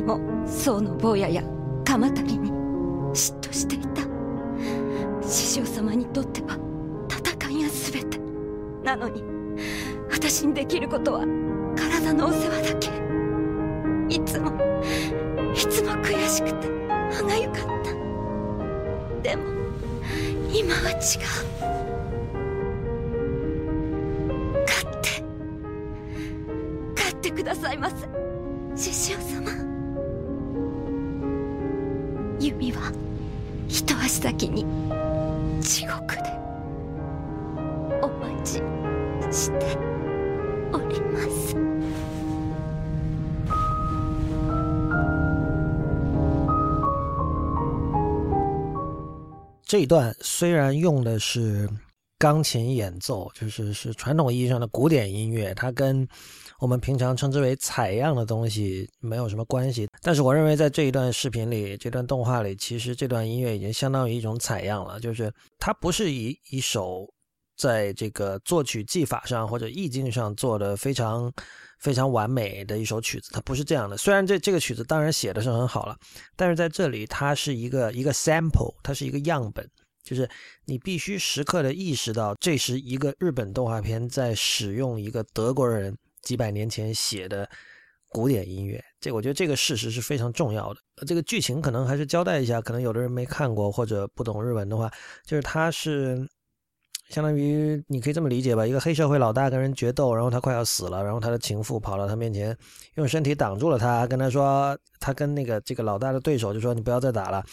[0.00, 1.42] つも宋の坊やや
[1.84, 2.50] 鎌足に
[3.12, 4.02] 嫉妬していた。
[5.22, 6.58] 獅子王様にとっては
[7.08, 8.18] 戦いが全て。
[8.82, 9.22] なのに
[10.10, 11.20] 私にできることは
[11.76, 12.88] 体のお世話だけ。
[14.08, 14.52] いつも
[15.52, 16.66] いつも悔しくて
[17.14, 17.92] 歯がゆかった。
[19.22, 19.42] でも
[20.50, 20.94] 今は違
[21.46, 21.49] う。
[49.80, 51.66] 这一段虽然用的是
[52.18, 56.06] 钢琴演奏，就是是传统意义上的古典音乐，它跟
[56.58, 59.88] 我们平常称之为采样的东西没有什么关系。
[60.02, 67.08] 但是我认为在这一段视频里，这段动画里，其实这段音乐已经相当于一种采样了，就是它不是以一首
[67.60, 71.30] 在这个作曲技法上或者意境上做的非常
[71.78, 73.98] 非常完美的一首曲子，它不是这样的。
[73.98, 75.94] 虽然这这个曲子当然写的是很好了，
[76.36, 79.68] 但是在这里它是一个一个 sample，它是一个样本，
[80.02, 80.26] 就是
[80.64, 87.46] 你必须时刻的意识到，这是一个日本动画片在使用一个德国人几百年前写的
[88.08, 88.82] 古典音乐。
[89.02, 90.80] 这我觉得这个事实是非常重要的。
[91.06, 94.90] 这个剧情可能还是交代一下，可能有的人没看过或者不懂日文的话，
[95.26, 96.26] 就是它是。
[97.10, 102.56] 相当于你可以这么理解吧，一个黑社会老大跟人决斗，然后他快要死了，然后他的情妇跑到他面前，
[102.94, 107.44] 用身体挡住了他，跟他说，他跟那个这个老大的对手就说你不要再打了，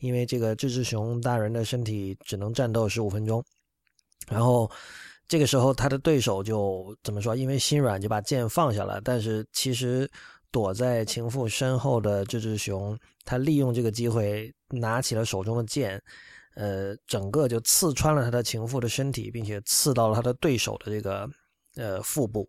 [0.00, 3.42] 因为这个志志雄大人的身体只能战斗十五分钟。
[4.28, 4.68] 然后
[5.28, 7.36] 这个时候他的对手就怎么说？
[7.36, 10.10] 因为心软就把剑放下了，但是其实
[10.50, 16.02] 躲在情妇身后的志志雄，他利用这个机会拿起了手中的剑。
[16.54, 21.28] 呃，整个就刺穿了他的情妇的身体，并且刺到了他的对手的这个
[21.76, 22.48] 呃腹部，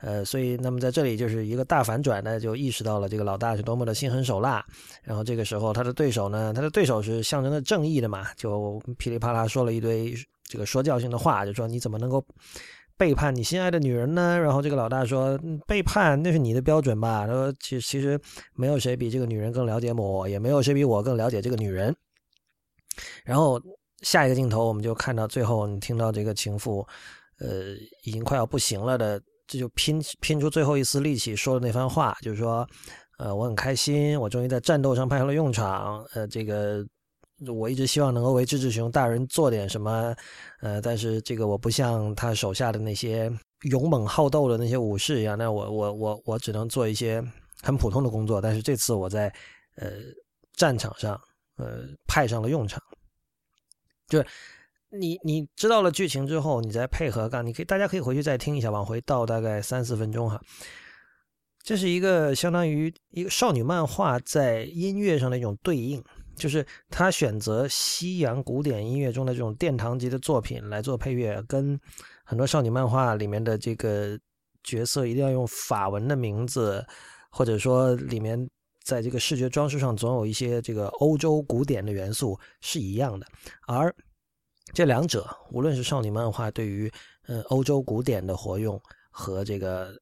[0.00, 4.64] 呃，所以那么在这里就是一个大反转呢，就意识到了这个老大是多么的心狠手辣。
[5.02, 10.14] 然后这个时候他的对手呢，他的对手是象征着正义的嘛，就噼里啪啦说了一堆
[10.44, 12.24] 这个说教性的话，就说你怎么能够
[12.96, 14.38] 背叛你心爱的女人呢？
[14.38, 17.26] 然后这个老大说背叛那是你的标准吧？
[17.26, 18.20] 他说其其实
[18.54, 21.92] 没有谁比这个女人更了解我，也没有谁比我更了解这个女人。
[23.24, 23.60] 然后
[24.02, 26.86] 下一个镜头，我们就看到最后，你听到这个情妇，
[27.38, 27.74] 呃，
[28.04, 32.68] 已经快要不行了的这就拼拼出最后一丝力气说的那番话，就是说，
[33.18, 36.04] 呃，我很开心，我终于在战斗上派上了用场。
[36.14, 36.84] 呃，这个
[37.54, 40.14] 我一直希望能够为志志雄大人做点什么，
[40.60, 43.30] 呃，但是这个我不像他手下的那些
[43.62, 47.22] 勇猛好斗的那些武士一样，那我我我我只能做一些
[47.62, 48.40] 很普通的工作。
[48.40, 49.32] 但是这次我在
[49.76, 49.92] 呃
[50.54, 51.20] 战场上
[51.56, 52.82] 呃派上了用场，
[54.06, 54.24] 就。
[54.88, 60.40] 你你知道了剧情之后，你再配合干，你可以大家可以回去再听一下，往回倒大概三四分钟哈。
[61.60, 66.02] 这是一个相当于一个少女漫画在音乐上的一种对应，
[66.36, 71.78] 就是他选择西洋古典音乐中的这种殿堂级的作品来做配乐，跟
[72.24, 74.16] 很多少女漫画里面的这个
[74.62, 76.82] 角色一定要用法文的名字，
[77.28, 78.48] 或者说里面
[78.86, 83.26] 在这个视觉装饰上总有一些这个欧洲古典的元素是一样的，
[83.66, 83.94] 而。
[84.74, 86.90] 这两者，无论是少女漫画对于
[87.28, 88.78] 呃欧洲古典的活用，
[89.12, 89.96] 和这个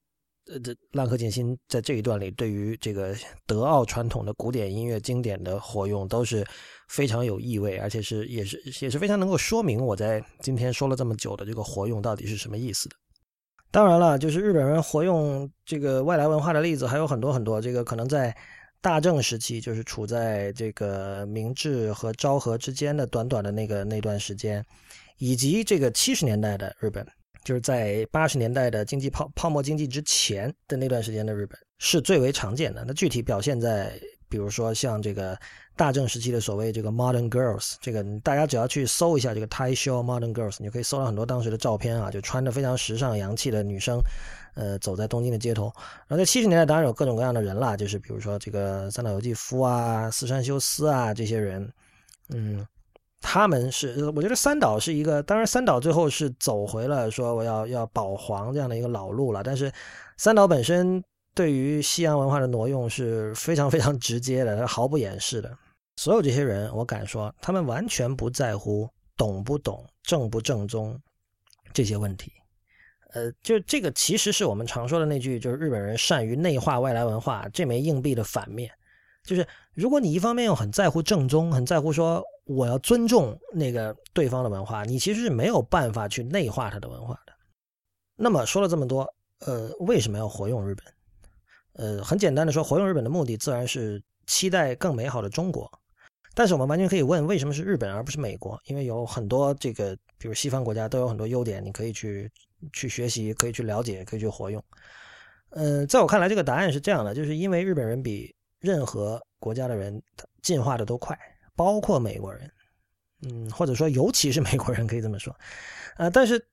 [0.50, 3.14] 呃这浪客剑心在这一段里对于这个
[3.46, 6.42] 德奥传统的古典音乐经典的活用，都是
[6.88, 12.96] 非常有意味，而且是也是也是非常能够说明我在今天说了这么久的这个活用到底是什么意思的。
[13.70, 18.34] 当然了，就是日本人活用这个外来文化的例子还有很多很多，这个可能在。
[18.84, 24.62] 大正时期就是处在这个明治和昭和之间的短短的那个那段时间，
[25.16, 27.02] 以及这个七十年代的日本，
[27.44, 32.84] 就是在八十年代的经济泡泡沫经济之前的那段时间的日本是最为常见的。
[32.86, 33.98] 那具体表现在。
[34.26, 35.38] 比如说像这个
[35.76, 44.00] 大正时期的所谓这个 modern girls，这个大家只要去搜一下这个 Taisho modern girls，你就可以搜到很多当时的照片啊，就穿着非常时尚洋气的女生，
[44.54, 45.72] 呃，走在东京的街头。
[46.06, 51.72] 然后在七十年代，当然有各种各样的人啦，就是比如说这个三岛由纪夫啊、四山修斯啊这些人，
[52.30, 52.66] 嗯，
[53.20, 59.72] 他们是我觉得三岛是一个，当然三岛最后是走回了说我要要保皇这样的一个老路了，但是
[60.16, 61.02] 三岛本身。
[61.36, 65.50] 对于西洋文化的挪用是非常非常直接的，他毫不掩饰的。
[65.96, 70.96] 所有这些人，我敢说，他们完全不在乎懂不懂、正不正宗
[71.72, 72.30] 这些问题。
[73.14, 78.70] 呃，就这个其实是我们常说的那句，就是日本人善于内化外来文化这枚硬币的反面。
[79.22, 87.32] 就是如果你一方面又很在乎正宗，很在乎说我要尊重那个对方的文化，你其实是没有办法去内化他的文化的。
[88.16, 89.08] 那么说了这么多，
[89.46, 90.84] 呃，为什么要活用日本？
[91.74, 95.70] 呃，很简单的说，活用日本的目的自然是期待更美好的中国。
[96.36, 98.60] 但是我们完全可以问，为什么是日本而不是美国？
[98.66, 102.30] 因为有很多这个，比如西方国家都有很多优点，你可以去
[102.72, 104.62] 去学习，可以去了解，可以去活用。
[105.50, 110.02] 呃，在我看来，这个答案是这样的，就是因为日本人比任何国家的人
[110.42, 111.18] 进化的都快，
[111.54, 112.50] 包括美国人，
[113.22, 115.34] 嗯，或者说尤其是美国人，可以这么说。
[115.96, 116.44] 呃，但是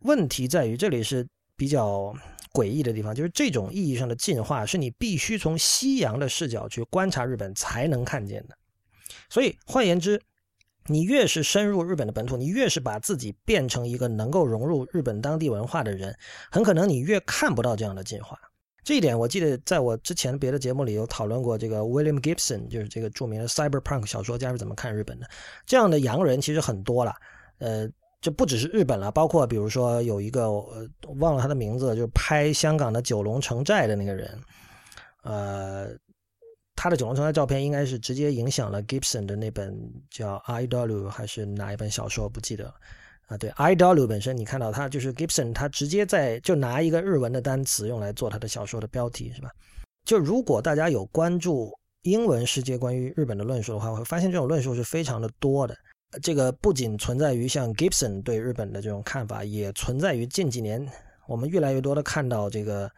[0.00, 1.26] 问题在于这里是
[1.56, 2.14] 比较。
[2.54, 8.56] 诡异的地方就是这种意义上的进化，是你必须从西洋的视角去观察日本才能看见的。
[9.28, 10.22] 所以换言之，
[10.86, 16.16] 你越是深入日本的本土，你越是把自己变成一个能够融入日本当地文化的人，
[16.50, 18.38] 很可能你越看不到这样的进化。
[18.82, 25.26] 这一点我记得在我之前别的节目里有讨论过，这个 William Gibson 就是这个著名的 Cyberpunk 小说家是怎么看日本的。
[25.66, 27.14] 这样的洋人其实很多了，
[27.58, 27.88] 呃。
[28.20, 34.40] 就不只是日本了，包括比如说有一个呃忘了他的名字，就是拍香港的九龙城寨的那个人，
[35.24, 35.88] 呃，
[36.76, 39.78] 他的九龙城寨照片应该是直接影响了 Gibson 的那本
[40.10, 42.72] 叫《Idol》还是哪一本小说不记得
[43.26, 43.36] 啊？
[43.38, 49.50] 对，《Idol》本身你看到他就是 Gibson，他直接在就拿一个日文的单词用来做他的小说的标题是吧？
[50.04, 51.72] 就如果大家有关注
[52.02, 55.74] 英文世界关于日本的论述的话，会发现这种论述是非常的多的。
[56.22, 60.86] 这个不仅存在于像 Gibson 对日本的这种看法，也存在于近几年
[61.26, 62.90] 我们越来越多的看到这个，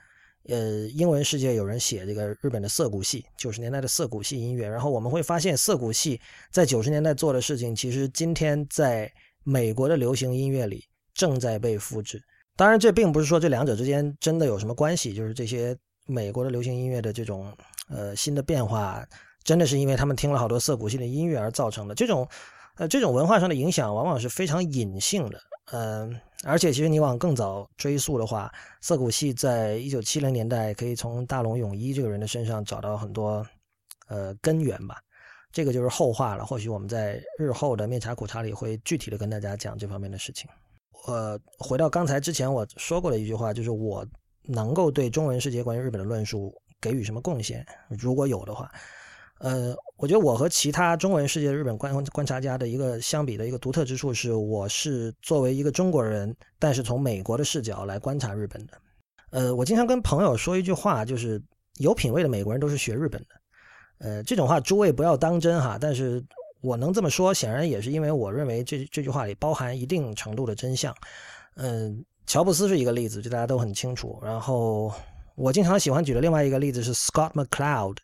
[0.49, 6.20] 呃，英文世界有人写这个日本的涩谷系，九十年代的涩谷系音乐，然后我们会发现涩谷系
[6.51, 9.11] 在九十年代做的事情，其实今天在
[9.44, 10.84] 美国的流行音乐里
[11.14, 12.22] 正在被复制。
[12.57, 15.76] 当然，这并不是说这两者之间真的有什么关系，就是这些
[16.07, 17.53] 美国的流行音乐的这种
[17.88, 19.05] 呃新的变化，
[19.44, 22.28] 真的是因为他们听了好多涩谷系的音乐而造成的这种。
[22.78, 25.40] 呃，这种文化上的影响往往是非常隐性的，
[25.72, 33.44] 嗯，而且其实你往更早追溯的话，涩谷系在一九七零年代可以从大龙泳一这个人的身上找到很多
[34.06, 35.00] 呃根源吧，
[35.50, 36.46] 这个就是后话了。
[36.46, 40.48] 或许我们在日后的面茶苦茶里会具体的跟大家讲这方面的事情。
[41.08, 44.06] 呃，回到刚才之前我说过的一句话，就是我
[44.44, 48.70] 能够对中文世界关于日本的论述给予什么贡献，如果有的话。
[49.39, 58.72] 呃，我觉得我和其他中文世界日本观观察家的一个相比的一个独特之处是，我是作为一个中国人，但是从美国的视角来观察日本的。
[59.30, 61.43] 呃，我经常跟朋友说一句话，就是
[61.78, 63.28] 有品位的美国人都是学日本的。
[63.99, 66.24] 呃，这种话诸位不要当真哈，但是
[66.62, 70.95] 我能这么说，显然也是因为我认为这这句话里包含一定程度的真相。
[71.57, 74.18] 嗯，乔布斯是一个例子，就大家都很清楚。
[74.22, 74.93] 然后
[75.34, 77.97] 我经常喜欢举的另外一个例子是 Scott McCloud，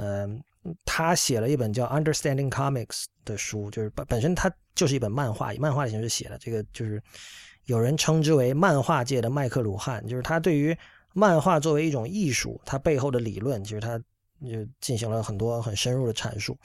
[0.00, 0.40] 嗯，
[0.84, 2.86] 他写了一本叫《Understanding Comics》
[3.24, 6.38] 的书，就是本本身它就是一本漫画，以漫画的形式写的。
[6.38, 7.02] 这个就是
[7.64, 10.76] 有人称之为漫画界的麦克鲁汉，就是他对于
[11.14, 13.98] 漫画作为一种艺术，它背后的理论，其实他
[14.40, 16.56] 就进行了很多很深入的阐述。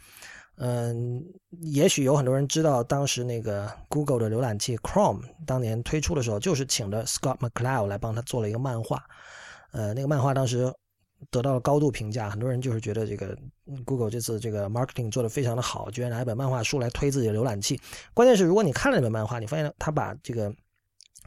[0.58, 1.20] 嗯，
[1.62, 9.04] 也许有很多人知道，当时那个 Google 的浏览器 Chrome 当年推出的时候，就是请的 Scott McCloud 来帮他做了一个漫画。
[9.72, 10.72] 呃，那个漫画当时
[11.30, 13.38] 得到了高度评价，很多人就是觉得这个
[13.86, 17.80] Google 这次这个 marketing 做的非常的好，居然拿一本漫画书来推自己的浏览器。
[18.14, 20.54] 关键是，如果你看了那本漫画，你发现他把这个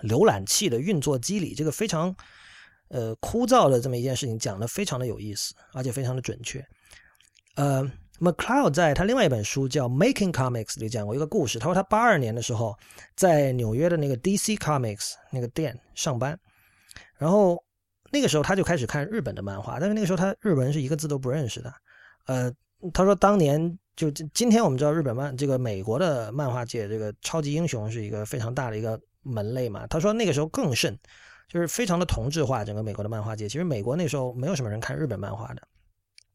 [0.03, 2.15] 浏览器的运作机理这个非常
[2.89, 6.65] 呃枯燥的这么一件事情讲的非常的有意思，而且非常的准确。
[7.57, 7.91] 呃。
[8.19, 11.59] McCloud 在他另外一本书叫《Making Comics》里讲过一个故事。
[11.59, 12.75] 他说他八二年的时候
[13.15, 16.41] 在纽约的那个 DC Comics 那个店上班，
[17.19, 17.63] 然后
[18.11, 21.73] 那个时候他就开始看日本的漫画，但是那个时候他日文是一个字都不认识的。
[22.27, 22.53] 呃，
[22.93, 29.87] 他说当年就今天我们知道日本漫这个美国的漫画界这个超级英雄是一个非常大的一个门类嘛。
[29.87, 30.99] 他说那个时候更甚，
[31.49, 33.49] 就是非常的同质化整个美国的漫画界。
[33.49, 35.63] 其实美国那时候没有什么人看日本漫画的。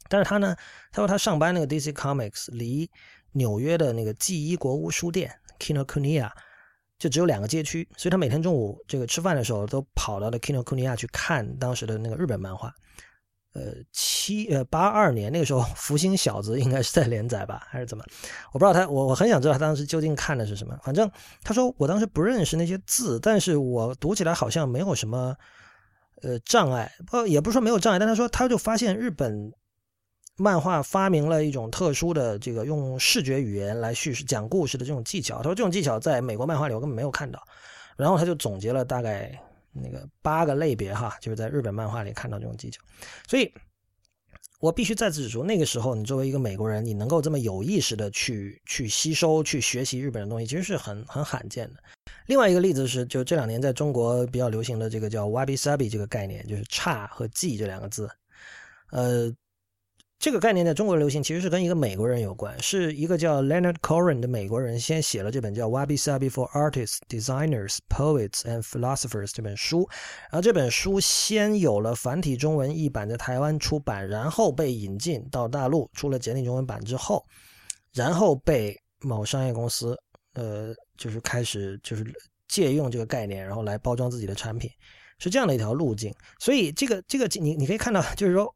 [0.09, 0.55] 但是他呢，
[0.91, 2.89] 他说他上班那个 DC Comics 离
[3.34, 6.30] 纽约的那个纪伊国屋书店 Kinokuniya
[7.02, 12.72] 就只有两个街区，所以他每天中午这个吃饭的时候都跑到了 Kinokuniya 去看当时的那个日本漫画。
[13.54, 18.04] 呃，七呃八二年那个时候，《福星小子》应该是在连载吧，还是怎么？
[18.54, 20.78] 我不知道他，我我很想知道他当时究竟看的是什么。
[20.84, 21.10] 反正
[21.43, 25.36] 他说我当时不认识那些字，但是我读起来好像没有什么
[26.22, 29.52] 呃障碍，不也不是说没有障碍，但他说他就发现日本。
[30.42, 35.38] 漫画发明了一种特殊的这个用视觉语言来叙事讲故事的这种技巧。
[35.38, 37.42] 他说这种技巧在美国漫画里我根本没有看到。
[37.98, 39.32] 然后他就总结了大概
[39.72, 42.82] 那个八个类别哈，就是在日本漫画里看到这种技巧。
[43.28, 43.54] 所以
[44.60, 51.84] 我必须再次指出，那个时候你作为一个美国人，你能够这么有意识的去去吸收、去学习日本的东西，其实是很很罕见的。
[52.26, 58.10] 另外一个例子是，就这两年在中国比较流行的这个叫 “wabi sabi” 这个概念，就是“差”和“记”这两个字，
[58.92, 59.32] 呃。
[60.22, 69.89] 这个概念在中国流行，其实是跟一个美国人有关，是一个叫 Leonard Cohen 的美国人先写了这本叫《Wabi Sabi for Artists, Designers, Poets and Philosophers》这本书，
[70.30, 77.26] 然后这本书先有了繁体中文译版在台湾出版，然后被引进到大陆出了简体中文版之后，
[77.91, 79.97] 然后被某商业公司，
[80.36, 82.05] 呃，就是开始就是
[82.47, 84.69] 借用这个概念，然后来包装自己的产品，
[85.17, 86.13] 是这样的一条路径。
[86.38, 88.53] 所以这个这个你你可以看到，就是说。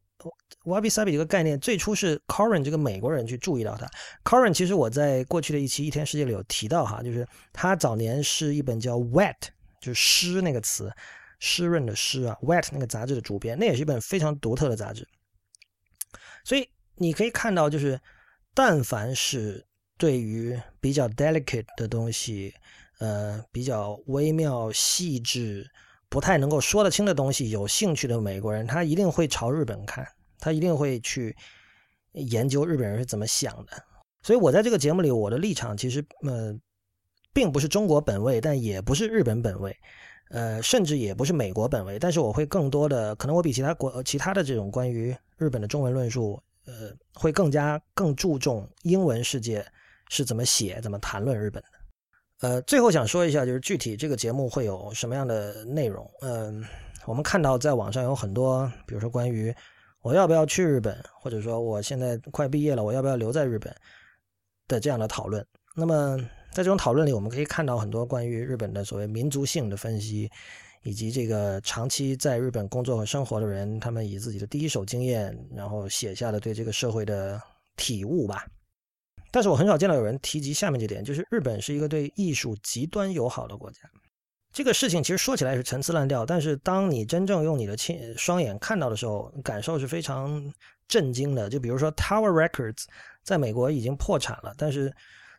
[0.64, 3.88] Wabi Sabi 这个概念最初是 Corin 这个美国人去注意到它。
[4.24, 9.36] Corin 其实我在过去的一期《一天世界》里有提到哈，就是他早年是一本叫 Wet，
[9.80, 10.92] 就湿那个词，
[11.40, 15.08] 湿润的湿啊，Wet 那个杂志的主编，那也是一本非常独特的杂志。
[16.44, 18.00] 所以你可以看到，就是
[18.56, 19.64] 但凡是
[19.98, 22.54] 对于比较 delicate 的东西，
[23.00, 25.70] 呃，比较微妙细致。
[26.10, 30.08] 不太能够说得清的东西，有兴趣的美国人，他一定会朝日本看，
[30.40, 31.36] 他一定会去
[32.14, 33.72] 研究日本人是怎么想的。
[34.22, 36.58] 所以我在这个节目里，我的立场其实呃，
[37.34, 39.76] 并不是中国本位，但也不是日本本位，
[40.30, 42.00] 呃，甚至也不是美国本位。
[42.00, 49.66] 但是我会更多的，可能我比其他国其他的这种关于日本的中文论述，呃，会更加更注重英文世界
[50.10, 51.70] 是怎么写、怎么谈论日本的。
[52.42, 56.06] 呃，最后想说一下，就是具体这个节目会有什么样的内容？
[56.22, 56.64] 嗯，
[57.06, 59.56] 我们看到在网上有很多，比如说关于
[60.02, 63.74] 我要不要去日本，或者说我现在快毕业了，我要不要留在日本
[64.68, 65.46] 的这样的讨论。
[65.76, 66.18] 那么
[66.52, 70.30] 在这种讨论里，我们可以看到很多关于日本的所谓民族性的分析，
[70.84, 77.42] 以及这个长期在日本工作和生活的人，他们以自己的第一手经验，然后写下了对这个社会的
[77.78, 78.46] 体悟吧。
[79.36, 83.80] 但是我很少见到有人提及下面这点，就是日本是一个对艺术极端友好的国家。
[84.54, 90.42] 这个事情其实说起来是陈词滥调，但是当你真正用你的亲双眼看到的时候，感受是非常
[90.88, 91.50] 震惊的。
[91.50, 92.86] 就比如说 Tower Records
[93.24, 94.90] 在美国已经破产了，但是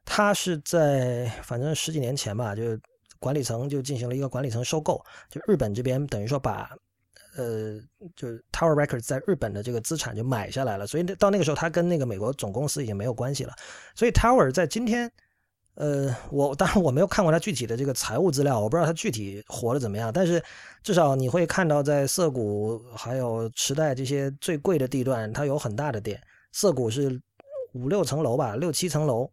[0.04, 2.78] 它是在反正十几年前吧，就
[3.18, 6.68] 管理层就进行了一个管理层收购，就日本这边等于说把。
[7.36, 7.78] 呃，
[8.14, 13.52] 就 Tower Records 在日本的这个资产就买下来了，所以到那个时候，他跟那个美国总公司已经没有关系了。
[13.94, 15.10] 所以 Tower 在今天，
[15.74, 20.10] 呃，我当然我没有看过他具体的这个财务资料，我不知道他具体活得怎么样。
[20.10, 20.42] 但是
[20.82, 26.18] 至少你会看到，在涩谷还有池袋这些最贵的地段，它有很大的店。
[26.52, 27.20] 涩谷是
[27.74, 29.24] 五六层楼吧，六七层楼，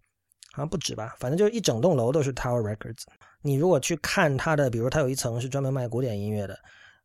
[0.51, 3.03] 好像不止吧，反正就是一整栋楼都是 Tower Records。
[3.41, 6.59] 你如果去看它的，比如它有一层是专门卖古典音乐的，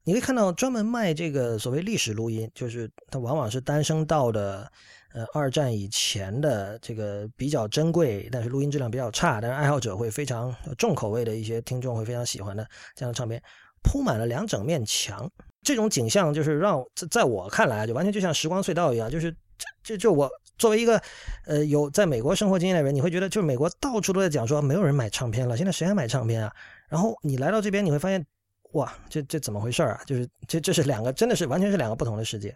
[0.09, 4.67] 你可以看到专门卖这个所谓历史录音，就是它往往是单声道的。
[5.15, 13.43] 呃，二战以前的这个比较珍贵，但是录音质量比较差，但是爱好者会非常重口味的一些听众会非常喜欢的这样的唱片，
[13.83, 15.31] 铺满了两整面墙。
[15.63, 19.35] 这种景象就是让在在我看来，就完全就像时光隧道一样，就是
[19.83, 21.03] 这就我作为一个
[21.47, 26.55] 呃有在美国生活经验的人，你会觉得就是美国到处都在讲说没有人买唱片了，现在谁还买唱片啊？
[26.89, 28.25] 然后你来到这边，你会发现，
[28.73, 30.01] 哇，这这怎么回事啊？
[30.05, 32.55] 就是这这是两个，真的是完全是两个不同的世界。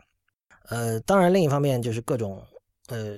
[0.69, 2.41] 呃，当然，另一方面就是各种
[2.89, 3.17] 呃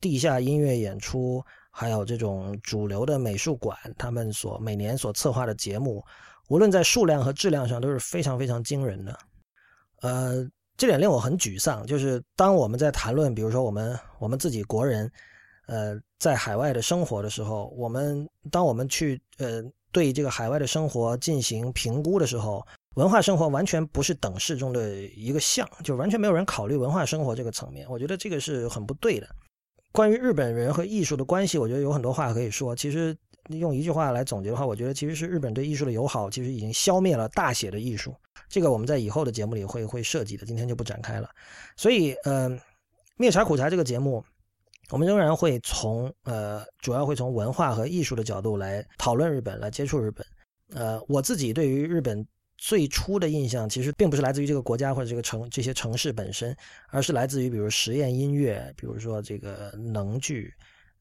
[0.00, 6.02] 地下音乐演出，还有这种主流的美术馆，他们所每年所策划的节目，
[6.48, 9.18] 无论在数量和质量上都是非常非常惊人的。
[10.00, 11.84] 呃，这点令我很沮丧。
[11.86, 15.10] 就是当我们在谈论，比如说我们我们自己国人，
[15.66, 19.62] 呃，在海外的生活的时候，我们当我们去呃
[19.92, 22.66] 对这个海外的生活进行评估的时候。
[22.94, 27.86] 文化生活完全不是等式中的一个项，就完全没有人考虑文化生活这个层面。
[27.88, 29.28] 我觉得这个是很不对的。
[29.92, 32.74] 关于日本人和艺术的关系，我觉得有很多话可以说。
[32.74, 33.16] 其实
[33.50, 38.12] 用一句话来总结的话，我觉得其实是日本对艺术的友好，其实已经消灭了大写的艺术。
[38.48, 41.30] 这个我们在以后的节目里会会涉及的，今天就不展开了。
[41.76, 42.50] 所以，呃，
[43.16, 44.24] 灭茶苦茶这个节目，
[44.90, 50.26] 我们仍然会从呃，主要会从文化和艺术的角度来讨论日本，来接触日本。
[50.70, 52.26] 呃，我自己对于日本。
[52.60, 56.52] 最初的印象其实并不是来自于这个国家或者这个城这些城市本身，
[56.88, 60.52] 而是来自于比如实验音乐，比如说这个能剧，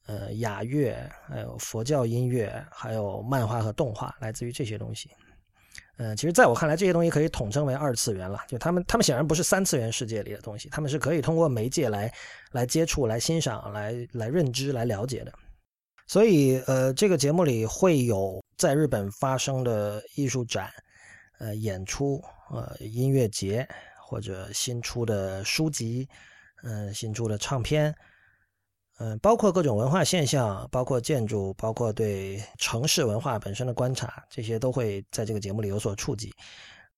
[0.05, 0.95] 呃雅乐，
[1.27, 5.09] 还有佛教音乐，还有漫画和动画，来自于这些东西。
[5.97, 8.39] 嗯，其实在我看来，这些东西可以统称为二次元了。
[8.47, 12.11] 就他们，他们显然不是三次元世界里的东西，他们是可以通过媒介来
[12.51, 15.33] 来接触、来欣赏、来来认知、来了解的。
[16.07, 20.69] 所以，呃，这个节目里会有在日本发生的艺术展。
[21.39, 22.19] 呃，演出，
[22.49, 23.67] 呃，音乐节，
[24.03, 26.09] 或者新出的书籍，
[26.63, 27.93] 嗯，新出的唱片，
[28.99, 36.33] 嗯，包括各种文化现象，包括建筑，包括对城市文化本身的观察，这些都会在这个节目里有所触及。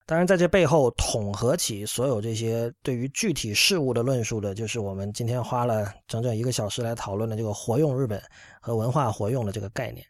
[0.05, 8.19] 当然，在这背后统合起所有这些对于具体事物的论述的，就是我们今天花了整整一个小时来讨论的这个“活用日本”
[8.59, 10.03] 和文化活用的这个概念。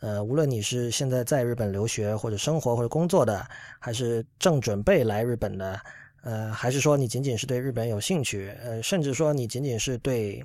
[0.00, 3.46] 呃，无论你是现在在日本留学或者生活或者工作的，
[3.80, 5.80] 还是正准备来日本的，
[6.22, 10.44] 呃，还是说你仅仅是对日本有兴趣，呃，甚至说你仅仅是对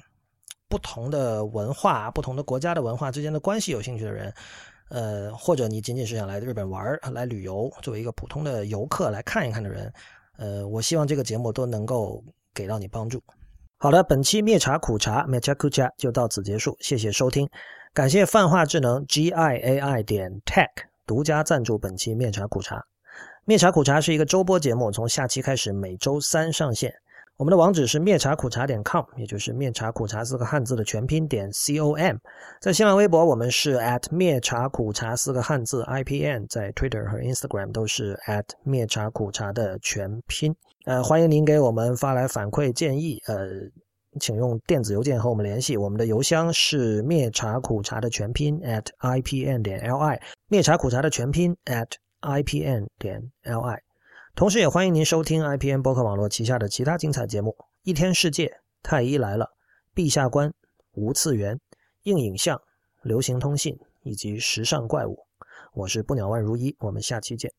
[0.69, 4.33] 不同的文化、不同的国家的文化之间的关系有兴趣的人，
[4.89, 9.91] 呃，或者你仅仅是想来日本玩来旅游，作为一个普通的游客来看一看的人，
[10.37, 13.21] 呃，我希望这个节目都能够给到你帮助。
[13.77, 17.49] 好的，本期灭茶苦茶 m e c h a k u c h a 就到此结束，谢谢收听。
[17.93, 20.67] 感谢泛化智能 G I A I 点 Tech
[21.07, 22.85] 独家赞助本期灭茶苦茶。
[23.45, 26.93] 灭茶苦茶是一个周播节目，从下期开始每周三上线。
[27.39, 32.17] 我们的网址是灭茶苦茶点 com，也就是灭茶苦茶四个汉字的全拼点 c o m。
[32.59, 40.53] 在新浪微博，我们是 at 灭茶苦茶四个汉字 i p n，在 Twitter 和 Instagram 都是 at 灭茶苦茶的全拼。
[40.83, 43.21] 呃，欢迎您给我们发来反馈建议。
[43.27, 43.47] 呃。
[44.19, 51.87] 请用电子邮件和我们联系，我们的邮箱是灭茶苦茶的全拼 at i p n 点 l i，灭茶苦茶的全拼 at
[52.21, 53.79] i p n 点 l i。
[54.39, 59.49] 同时，也欢迎您收听 i p n 博客网络旗下的其他精彩节目：一天世界、太医来了、
[59.93, 60.53] 陛下观、
[60.93, 61.59] 无次元、
[62.03, 62.61] 硬影像、
[63.03, 65.27] 流行通信以及时尚怪物。
[65.73, 67.51] 我是不鸟万如一，我们下期见。